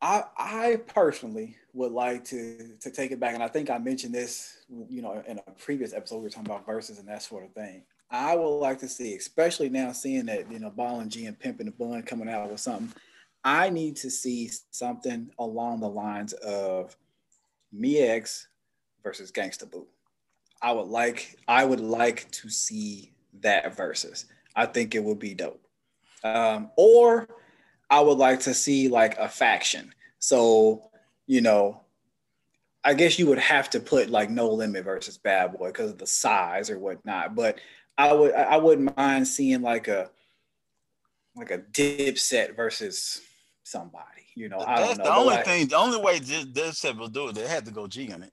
[0.00, 4.14] I I personally would like to to take it back, and I think I mentioned
[4.14, 4.58] this,
[4.88, 6.18] you know, in a previous episode.
[6.18, 7.84] We were talking about verses and that sort of thing.
[8.10, 11.38] I would like to see, especially now seeing that you know Ball and G and
[11.38, 12.92] Pimp and the Bun coming out with something.
[13.44, 16.96] I need to see something along the lines of
[17.72, 18.48] Mia X
[19.02, 19.86] versus Gangsta Boo.
[20.60, 24.26] I would like I would like to see that versus.
[24.54, 25.66] I think it would be dope.
[26.22, 27.28] Um, or
[27.90, 29.92] I would like to see like a faction.
[30.18, 30.90] So,
[31.26, 31.80] you know,
[32.84, 35.98] I guess you would have to put like No Limit versus Bad Boy because of
[35.98, 37.34] the size or whatnot.
[37.34, 37.58] But
[37.98, 40.10] I would I wouldn't mind seeing like a
[41.34, 43.20] like a Dipset versus
[43.72, 44.06] somebody.
[44.36, 45.04] You know, I That's don't know.
[45.04, 45.66] the only like- thing.
[45.68, 48.32] The only way Dipset will do it, they had to go G on it.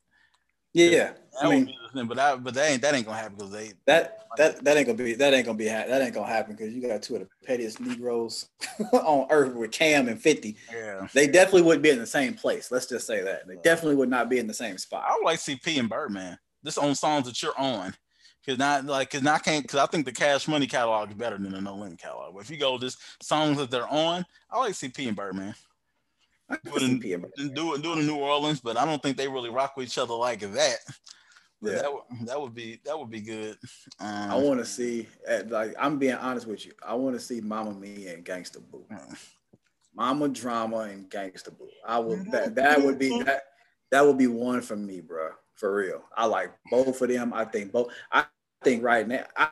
[0.71, 3.73] Yeah, I mean thing, but that but that ain't that ain't gonna happen because they
[3.87, 6.71] that that that ain't gonna be that ain't gonna be that ain't gonna happen because
[6.71, 8.49] you got two of the pettiest Negroes
[8.93, 10.57] on earth with Cam and Fifty.
[10.71, 11.07] yeah.
[11.11, 12.71] They definitely wouldn't be in the same place.
[12.71, 15.05] Let's just say that they definitely would not be in the same spot.
[15.09, 16.37] I would like to see P and Birdman.
[16.61, 17.95] This on songs that you're on.
[18.49, 21.37] Cause not like cause I can't cause I think the Cash Money catalog is better
[21.37, 22.33] than the No Limit catalog.
[22.33, 25.15] But if you go just songs that they're on, I like to see P and
[25.15, 25.53] Birdman.
[26.49, 27.53] I Do it in, P and Birdman.
[27.53, 29.85] do it do it in New Orleans, but I don't think they really rock with
[29.85, 30.77] each other like that.
[31.61, 31.81] But Yeah.
[31.83, 33.55] that would that would be that would be good.
[33.99, 36.71] Um, I want to see, at, like, I'm being honest with you.
[36.83, 39.13] I want to see Mama Mia and Gangsta Boo, uh,
[39.93, 41.69] Mama Drama and Gangsta Boo.
[41.85, 43.43] I would that that would be that
[43.91, 45.33] that would be one for me, bro.
[45.53, 47.33] For real, I like both of them.
[47.33, 47.91] I think both.
[48.11, 48.23] I
[48.63, 49.49] think right now, I,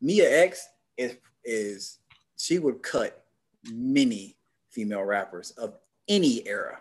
[0.00, 1.98] Mia X is is
[2.36, 3.24] she would cut
[3.70, 4.36] many
[4.70, 5.74] female rappers of
[6.08, 6.80] any era.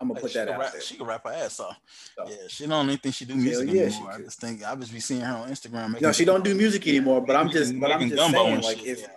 [0.00, 0.80] I'm gonna like, put she that out rap, there.
[0.80, 1.78] She can rap her ass off.
[2.16, 2.28] So.
[2.28, 4.12] Yeah, she don't even think she do music yeah, she anymore.
[4.12, 6.00] I just think I just be seeing her on Instagram.
[6.00, 7.20] No, she don't do music anymore.
[7.20, 9.08] But I'm just, but I'm just gumbo saying, like, shit, if yeah.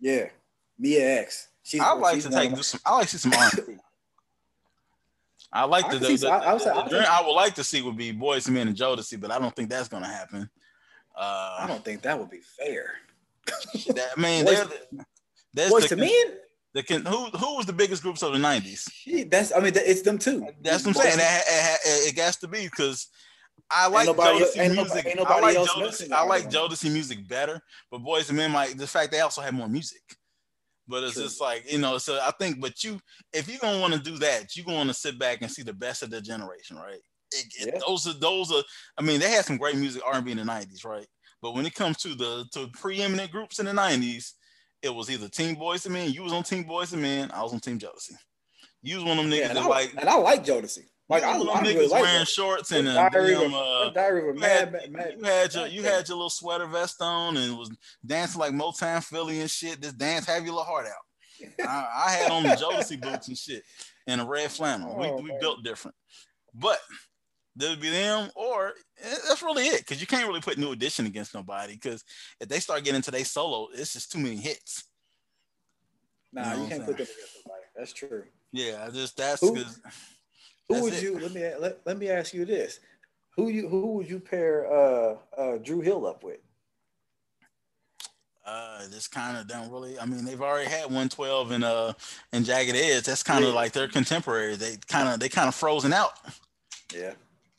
[0.00, 0.28] yeah,
[0.78, 1.48] Mia X.
[1.62, 2.80] She's, I like she's to take of do some.
[2.86, 3.67] I like to see some R and B.
[5.52, 7.64] I like I the, the, see the, I- I the I I would like to
[7.64, 10.40] see would be Boyz II Men and Jodeci, but I don't think that's gonna happen.
[11.16, 12.92] my- I Uh, don't think that would be fair.
[13.46, 14.66] that, I mean, Boys-
[15.54, 16.10] that's Boys the, to men.
[16.74, 18.88] the can, who who was the biggest groups of the nineties?
[19.28, 20.46] That's I mean it's them too.
[20.60, 21.18] That's what I'm saying.
[21.18, 21.80] It, it,
[22.10, 23.08] it, it has to be because
[23.70, 25.14] I like nobody- Jodeci music.
[25.16, 25.80] nobody- I like Jodeci.
[25.82, 26.50] missing I like.
[26.50, 30.02] Jodeci music better, but Boyz II Men might the fact they also have more music.
[30.88, 31.24] But it's True.
[31.24, 31.98] just like you know.
[31.98, 32.98] So I think, but you,
[33.32, 35.62] if you're gonna want to do that, you're gonna want to sit back and see
[35.62, 36.94] the best of the generation, right?
[37.32, 37.80] It- it- Yeah.
[37.86, 38.62] Those are those are.
[38.96, 41.06] I mean, they had some great music R&B in the '90s, right?
[41.42, 44.32] But when it comes to the to preeminent groups in the '90s,
[44.82, 46.10] it was either Team Boyz II Men.
[46.12, 47.30] You was on Team Boyz II Men.
[47.32, 48.16] I was on Team Jodeci.
[48.80, 50.84] You was one of them niggas Yeah, and, that I, like and I like Jodeci.
[51.08, 54.40] Like I, I really niggas like wearing shorts and a Diary damn, uh, Diary you
[54.40, 57.70] Mad, had, Mad, you had your you had your little sweater vest on and was
[58.04, 59.80] dancing like Motown Philly and shit.
[59.80, 61.62] This dance have your little heart out.
[61.66, 63.62] I, I had on the Jodeci boots and shit
[64.06, 64.96] and a red flannel.
[64.98, 65.96] Oh, we we built different,
[66.54, 66.78] but
[67.56, 70.72] there would be them or eh, that's really it because you can't really put New
[70.72, 72.04] Edition against nobody because
[72.38, 74.84] if they start getting into their solo, it's just too many hits.
[76.34, 77.64] Nah, You know you, can't put them against somebody.
[77.74, 78.24] That's true.
[78.52, 79.80] Yeah, I just that's because
[80.68, 81.02] Who would it.
[81.02, 82.80] you let me let, let me ask you this?
[83.36, 86.38] Who you who would you pair uh uh Dru Hill up with?
[88.44, 89.98] Uh, this kind of don't really.
[89.98, 91.92] I mean, they've already had 112 and uh
[92.32, 93.04] and Jagged Edge.
[93.04, 93.56] That's kind of Yeah.
[93.56, 94.56] like their contemporary.
[94.56, 96.12] They kind of they kind of frozen out.
[96.94, 97.12] Yeah.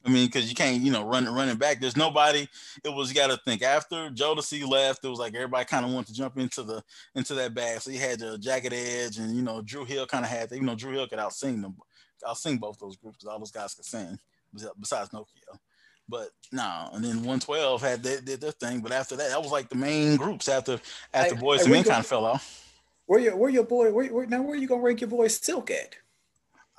[0.03, 1.79] I mean, because you can't you know run running back.
[1.79, 2.47] There's nobody.
[2.83, 5.03] It was you got to think after Jodeci left.
[5.05, 6.81] It was like everybody kind of wanted to jump into the
[7.13, 7.81] into that bag.
[7.81, 10.49] So you had the Jagged Edge and you know Dru Hill kind of had.
[10.49, 11.75] To, You know Dru Hill could out sing them.
[12.25, 14.19] I'll sing both those groups because all those guys could sing
[14.79, 15.57] besides Nokio.
[16.07, 18.81] But no, and then 112 had their, did their thing.
[18.81, 20.79] But after that, that was like the main groups after
[21.13, 22.65] after Hey, Boys hey, and Men kind of fell off.
[23.05, 25.69] Where your where your boy where, where now where you gonna rank your boy Silk
[25.69, 25.95] at?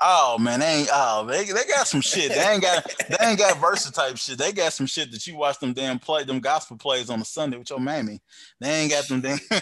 [0.03, 2.33] Oh man, they ain't oh they, they got some shit.
[2.33, 4.39] They ain't got they ain't got versa type shit.
[4.39, 7.25] They got some shit that you watch them damn play them gospel plays on a
[7.25, 8.21] Sunday with your mammy.
[8.61, 9.39] They ain't got them damn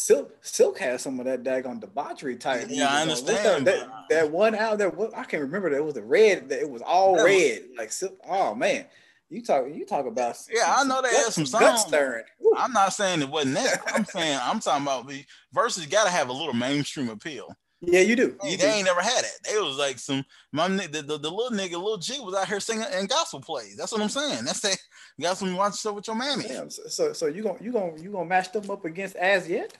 [0.00, 2.66] Silk Silk has some of that daggone debauchery type.
[2.70, 3.34] Yeah, I music on.
[3.34, 5.76] What's understand, That, that, that one out there, what, I can't remember that.
[5.78, 6.52] It was the red.
[6.52, 7.62] It was all That was- red.
[7.76, 8.16] Like Silk.
[8.24, 8.86] Oh man,
[9.28, 9.64] you talk.
[9.74, 10.36] You talk about.
[10.54, 11.80] Yeah, I know they had some songs.
[11.80, 12.22] stirring.
[12.56, 13.82] I'm not saying it wasn't that.
[13.92, 17.52] I'm saying I'm talking about the verses gotta have a little mainstream appeal.
[17.80, 18.36] Yeah, you do.
[18.42, 18.70] They, You they do.
[18.70, 19.32] ain't never had it.
[19.48, 22.60] They was like some my the, the, the little nigga, little G was out here
[22.60, 23.76] singing in gospel plays.
[23.76, 24.44] That's what I'm saying.
[24.44, 24.78] That's that
[25.16, 26.44] you got some watch stuff with your mammy.
[26.46, 29.48] Damn, so, so so you gonna you gonna you gonna match them up against as
[29.48, 29.76] yet?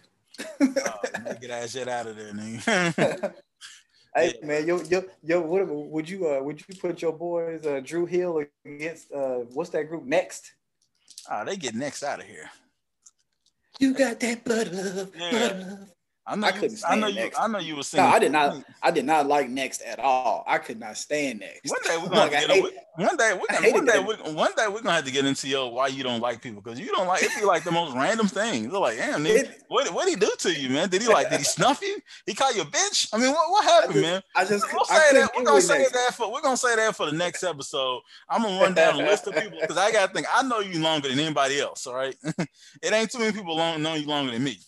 [0.61, 3.35] Oh, get that shit out of there, nigga.
[4.15, 7.81] Hey man, yo yo yo, what would you uh would you put your boys uh
[7.85, 10.55] Dru Hill against uh what's that group next?
[11.31, 12.51] oh, they get next out of here.
[13.79, 15.31] You got that butter Yeah.
[15.31, 15.89] butter love.
[16.29, 17.15] I, know I couldn't stand I know you.
[17.15, 17.39] next.
[17.39, 18.05] I know you were saying.
[18.05, 18.63] No, I did not.
[18.83, 20.45] I did not like next at all.
[20.47, 21.71] I could not stand next.
[21.71, 24.69] One day we're gonna get hate, one day we're gonna, one day we, one day
[24.69, 27.07] we're gonna have to get into your why you don't like people because you don't
[27.07, 28.69] like it be like the most random thing.
[28.69, 30.91] They're like, damn, nigga, what what did he do to you, man?
[30.91, 31.97] Did he like did he snuff you?
[32.27, 33.09] He call you a bitch?
[33.13, 34.23] I mean, what, what happened, I just, man?
[34.37, 35.93] I just we're gonna say that we're gonna say next.
[35.93, 38.03] that for we're gonna say that for the next episode.
[38.29, 40.83] I'm gonna run down a list of people because I gotta think I know you
[40.83, 41.87] longer than anybody else.
[41.87, 44.59] All right, it ain't too many people long know you longer than me.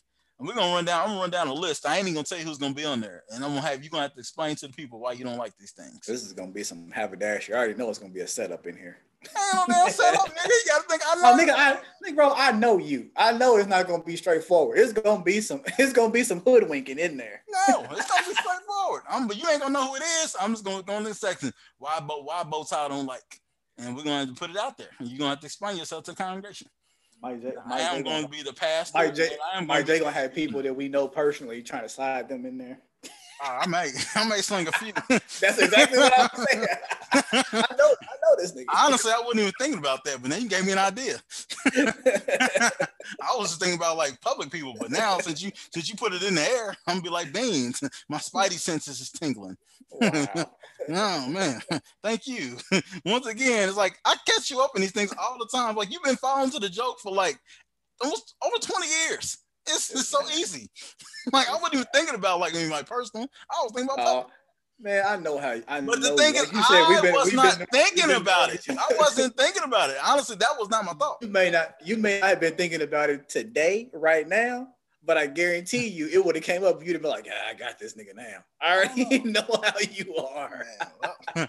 [0.41, 1.03] And we're gonna run down.
[1.03, 1.87] I'm gonna run down a list.
[1.87, 3.85] I ain't even gonna tell you who's gonna be on there, and I'm gonna have
[3.85, 6.01] you gonna have to explain to the people why you don't like these things.
[6.07, 7.55] This is gonna be some haberdashery.
[7.55, 9.01] I already know it's gonna be a setup in here.
[9.37, 10.47] Hell no setup, nigga.
[10.47, 11.33] You gotta think I oh, know.
[11.35, 13.11] Oh, nigga, I, nigga, bro, I know you.
[13.19, 14.79] I know it's not gonna be straightforward.
[14.79, 15.61] It's gonna be some.
[15.79, 17.43] It's gonna be some hoodwinking in there.
[17.69, 19.03] No, it's gonna be straightforward.
[19.11, 20.35] I'm, but you ain't gonna know who it is.
[20.41, 21.53] I'm just gonna go in this section.
[21.77, 23.41] Why, but why both I don't like,
[23.77, 24.89] and we're gonna have to put it out there.
[25.01, 26.69] You're gonna have to explain yourself to the congregation.
[27.23, 28.97] Mike J, Mike I am going to be the pastor.
[28.97, 29.31] Mike J,
[29.65, 32.81] Mike J gonna have people that we know personally trying to slide them in there.
[33.43, 34.93] Uh, I may, I may sling a few.
[35.09, 36.67] That's exactly what I'm saying.
[37.13, 38.67] I know, I know this nigga.
[38.75, 41.21] Honestly, I wasn't even thinking about that, but then you gave me an idea.
[41.75, 46.13] I was just thinking about like public people, but now since you since you put
[46.13, 47.83] it in the air, I'm gonna be like beans.
[48.09, 49.57] My spidey senses is tingling.
[49.91, 50.27] Wow.
[50.91, 51.61] oh man,
[52.03, 52.57] thank you.
[53.05, 55.77] Once again, it's like I catch you up in these things all the time.
[55.77, 57.39] Like you've been following to the joke for like
[58.01, 59.39] almost over 20 years.
[59.67, 60.71] It's, it's so easy.
[61.33, 63.29] like I wasn't even thinking about like me my personal.
[63.51, 64.27] I was thinking about.
[64.27, 64.29] Uh,
[64.81, 65.57] man, I know how.
[65.69, 68.11] I but know, the thing like is, I we've been, was we've not been, thinking
[68.13, 68.65] about it.
[68.69, 69.97] I wasn't thinking about it.
[70.05, 71.19] Honestly, that was not my thought.
[71.21, 71.75] You may not.
[71.85, 74.69] You may not have been thinking about it today, right now.
[75.03, 76.85] But I guarantee you, it would have came up.
[76.85, 80.15] You'd have been like, yeah, "I got this nigga now." I already know how you
[80.17, 80.67] are.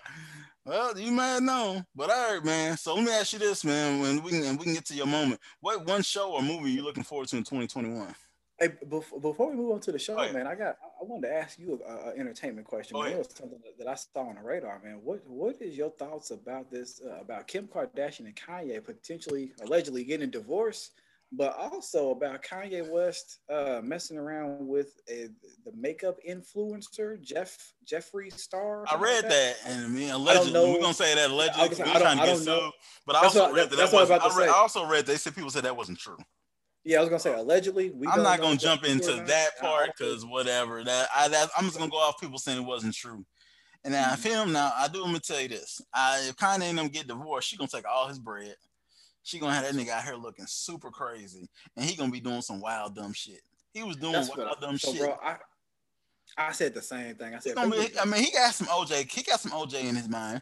[0.66, 2.78] well, you might know, but all right, man.
[2.78, 4.00] So let me ask you this, man.
[4.00, 6.84] When we can, we can get to your moment, what one show or movie you
[6.84, 8.14] looking forward to in 2021?
[8.60, 11.34] Hey, before we move on to the show, oh, man, I got I wanted to
[11.34, 12.96] ask you an entertainment question.
[12.96, 13.14] Oh, man.
[13.14, 15.00] It was something that I saw on the radar, man.
[15.04, 17.02] What what is your thoughts about this?
[17.04, 20.92] Uh, about Kim Kardashian and Kanye potentially, allegedly getting divorced,
[21.32, 25.28] but also about Kanye West uh, messing around with a,
[25.66, 28.86] the makeup influencer Jeff Jeffree Star.
[28.92, 29.56] I read like that.
[29.64, 29.72] that.
[29.72, 31.62] and I mean allegedly we're gonna say that allegedly.
[31.84, 32.72] I, I, trying to get sued,
[33.06, 35.36] but I also what, read that, that was, I, read, I also read they said
[35.36, 36.18] people said that wasn't true.
[36.84, 37.94] Yeah, I was gonna say allegedly.
[38.10, 40.84] I'm not gonna jump into that part because whatever.
[40.84, 43.24] That I that, I'm just gonna go off people saying it wasn't true.
[43.84, 44.30] And now mm-hmm.
[44.30, 45.04] him now, I do.
[45.04, 47.88] Let me tell you this: I, if Kanye and them get divorced, she gonna take
[47.88, 48.56] all his bread.
[49.24, 52.42] She gonna have that nigga out here looking super crazy, and he gonna be doing
[52.42, 53.42] some wild dumb shit.
[53.74, 55.02] He was doing That's wild dumb so, shit.
[55.02, 55.38] Bro, I,
[56.38, 57.36] I said the same thing.
[57.36, 59.12] I said, be, I mean, he got some OJ.
[59.12, 60.42] He got some OJ in his mind.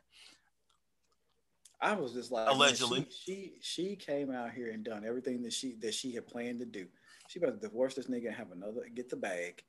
[1.82, 5.54] I was just like allegedly she, she, she came out here and done everything that
[5.54, 6.88] she that she had planned to do.
[7.28, 9.64] She about to divorce this nigga and have another get the bag.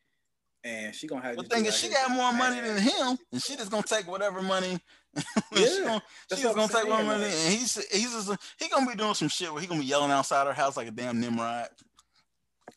[0.63, 1.37] And she gonna have.
[1.37, 4.43] The thing is, she got more money than him, and she just gonna take whatever
[4.43, 4.79] money.
[5.17, 6.03] yeah, she gonna,
[6.35, 9.51] she's gonna take more money, and he's he's just he gonna be doing some shit
[9.53, 11.69] where he gonna be yelling outside her house like a damn Nimrod.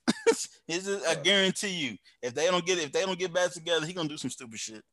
[0.69, 3.93] just, I guarantee you, if they don't get if they don't get back together, he
[3.93, 4.83] gonna do some stupid shit.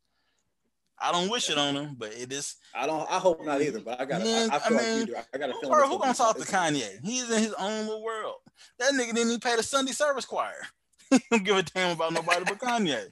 [1.03, 2.57] I don't wish it on him, but it is.
[2.75, 3.11] I don't.
[3.11, 3.81] I hope not either.
[3.81, 4.21] But I got.
[4.21, 5.21] I, I, feel I mean, like you do.
[5.33, 5.79] I got a feeling.
[5.79, 6.99] Who, who gonna talk to Kanye?
[7.03, 8.37] He's in his own little world.
[8.79, 10.61] That nigga didn't even pay the Sunday service choir.
[11.31, 13.07] don't give a damn about nobody but Kanye.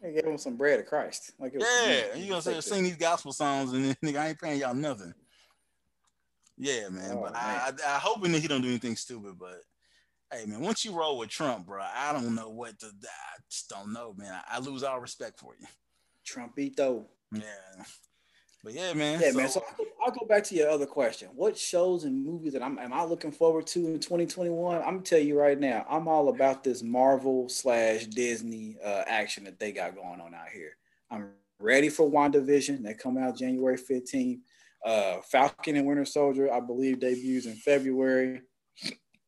[0.00, 1.32] They gave him some bread of Christ.
[1.38, 4.74] Like yeah, you gonna say sing these gospel songs and nigga, I ain't paying y'all
[4.74, 5.12] nothing.
[6.56, 7.12] Yeah, man.
[7.12, 7.42] Oh, but man.
[7.42, 9.34] I, I, I hoping that he don't do anything stupid.
[9.38, 9.60] But
[10.32, 12.86] hey, man, once you roll with Trump, bro, I don't know what to.
[12.86, 14.32] I just don't know, man.
[14.32, 15.66] I, I lose all respect for you.
[16.26, 17.04] Trumpito.
[17.32, 17.84] Yeah.
[18.64, 19.20] But yeah, man.
[19.20, 19.48] Yeah, so, man.
[19.48, 21.28] So I'll go, I'll go, back to your other question.
[21.34, 24.82] What shows and movies that I'm am I looking forward to in 2021?
[24.82, 29.60] I'm tell you right now, I'm all about this Marvel slash Disney uh, action that
[29.60, 30.76] they got going on out here.
[31.10, 31.30] I'm
[31.60, 34.40] ready for WandaVision that come out January 15th.
[34.84, 38.42] Uh, Falcon and Winter Soldier, I believe, debuts in February.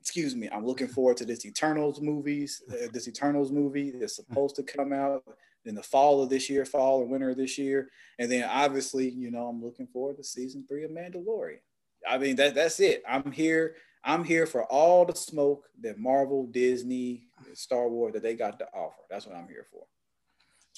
[0.01, 0.49] Excuse me.
[0.53, 2.63] I'm looking forward to this Eternals movies.
[2.71, 5.25] Uh, this Eternals movie is supposed to come out
[5.65, 7.91] in the fall of this year, fall and winter of this year.
[8.19, 11.61] And then obviously, you know, I'm looking forward to season three of Mandalorian.
[12.09, 13.03] I mean, that that's it.
[13.09, 13.77] I'm here.
[14.03, 18.67] I'm here for all the smoke that Marvel, Disney, Star Wars that they got to
[18.73, 19.03] offer.
[19.11, 19.83] That's what I'm here for.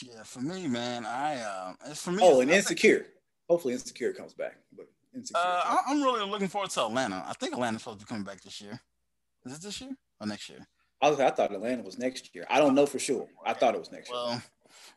[0.03, 2.19] Yeah, for me, man, I uh, it's for me.
[2.23, 3.07] Oh, and Insecure.
[3.49, 4.57] Hopefully, Insecure comes back.
[4.77, 5.41] But Insecure.
[5.41, 7.25] Uh, I'm really looking forward to Atlanta.
[7.27, 8.81] I think Atlanta's supposed to be coming back this year.
[9.45, 10.67] Is it this year or next year?
[11.01, 12.47] I, I thought Atlanta was next year.
[12.49, 13.29] I don't know for sure.
[13.45, 14.43] I thought it was next well, year.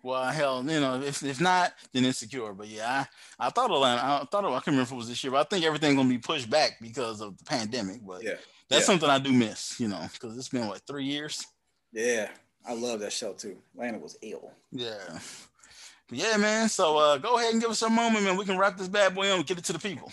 [0.04, 2.54] Well, hell, you know, if, if not, then insecure.
[2.54, 3.06] But yeah,
[3.40, 5.40] I, I thought Atlanta, I thought I can't remember if it was this year, but
[5.40, 8.06] I think everything's gonna be pushed back because of the pandemic.
[8.06, 8.36] But yeah,
[8.70, 8.86] that's yeah.
[8.86, 11.46] something I do miss, you know, because it's been what three years.
[11.92, 12.30] Yeah,
[12.68, 13.58] I love that show too.
[13.76, 14.52] Atlanta was ill.
[14.72, 15.20] Yeah.
[16.08, 16.70] But yeah, man.
[16.70, 18.38] So uh, go ahead and give us a moment, man.
[18.38, 20.12] We can wrap this bad boy on and get it to the people.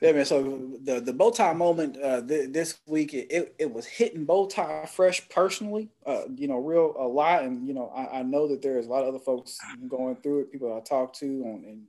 [0.00, 0.24] Yeah, man.
[0.24, 4.88] So the the bow tie moment uh, th- this week, it, it was hitting Bowtie
[4.88, 5.88] Fresh personally.
[6.04, 8.90] Uh, you know, real a lot, and you know, I, I know that there's a
[8.90, 10.52] lot of other folks going through it.
[10.52, 11.82] People I talk to on and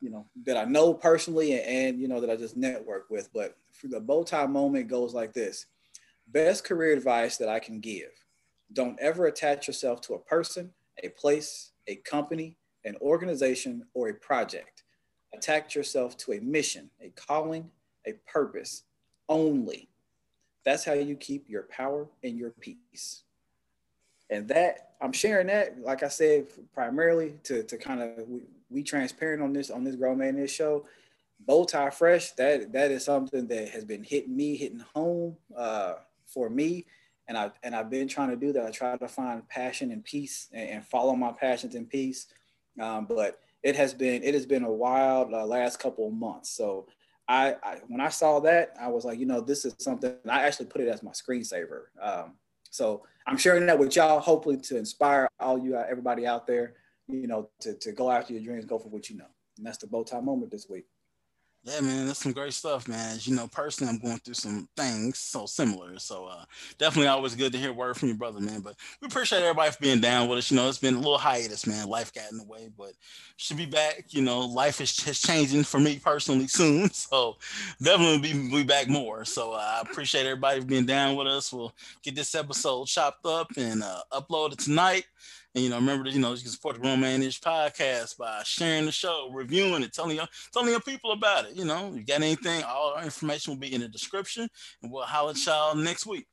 [0.00, 3.32] you know that I know personally, and, and you know that I just network with.
[3.32, 5.66] But for the bow tie moment goes like this:
[6.26, 8.10] best career advice that I can give.
[8.72, 14.14] Don't ever attach yourself to a person, a place, a company, an organization, or a
[14.14, 14.82] project.
[15.34, 17.70] Attach yourself to a mission, a calling,
[18.06, 18.82] a purpose
[19.28, 19.88] only.
[20.64, 23.24] That's how you keep your power and your peace.
[24.30, 28.82] And that I'm sharing that, like I said, primarily to, to kind of we, we
[28.82, 30.86] transparent on this on this grown man this show.
[31.48, 35.94] Bowtie Fresh, that that is something that has been hitting me, hitting home uh,
[36.26, 36.86] for me
[37.28, 38.66] and I and I've been trying to do that.
[38.66, 42.26] I try to find passion and peace and, and follow my passions and peace.
[42.80, 46.50] Um, but it has been it has been a wild uh, last couple of months.
[46.50, 46.86] So
[47.28, 50.14] I, I, when I saw that, I was like, you know, this is something.
[50.28, 51.84] I actually put it as my screensaver.
[52.00, 52.34] Um,
[52.70, 56.74] so I'm sharing that with y'all, hopefully to inspire all you everybody out there,
[57.08, 59.26] you know, to to go after your dreams, go for what you know.
[59.56, 60.86] And that's the bow tie moment this week.
[61.64, 63.14] Yeah, man, that's some great stuff, man.
[63.14, 65.96] As you know, personally, I'm going through some things so similar.
[66.00, 66.44] So uh,
[66.76, 68.62] definitely always good to hear word from your brother, man.
[68.62, 70.50] But we appreciate everybody for being down with us.
[70.50, 71.88] You know, it's been a little hiatus, man.
[71.88, 72.94] Life got in the way, but
[73.36, 74.06] should be back.
[74.08, 76.90] You know, life is just changing for me personally soon.
[77.12, 77.36] So
[77.80, 79.24] definitely be, be back more.
[79.24, 81.52] So uh, I appreciate everybody for being down with us.
[81.52, 85.04] We'll get this episode chopped up and uh, uploaded tonight.
[85.54, 88.16] And you know, remember that you know you can support the Grown Man Ish podcast
[88.16, 91.56] by sharing the show, reviewing it, telling your telling your people about it.
[91.56, 94.48] You know, you got anything, all our information will be in the description,
[94.82, 96.26] and we'll holler at y'all next week.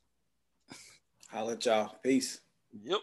[1.29, 1.95] Holler at y'all.
[2.01, 2.39] Peace.
[2.83, 2.99] Yep.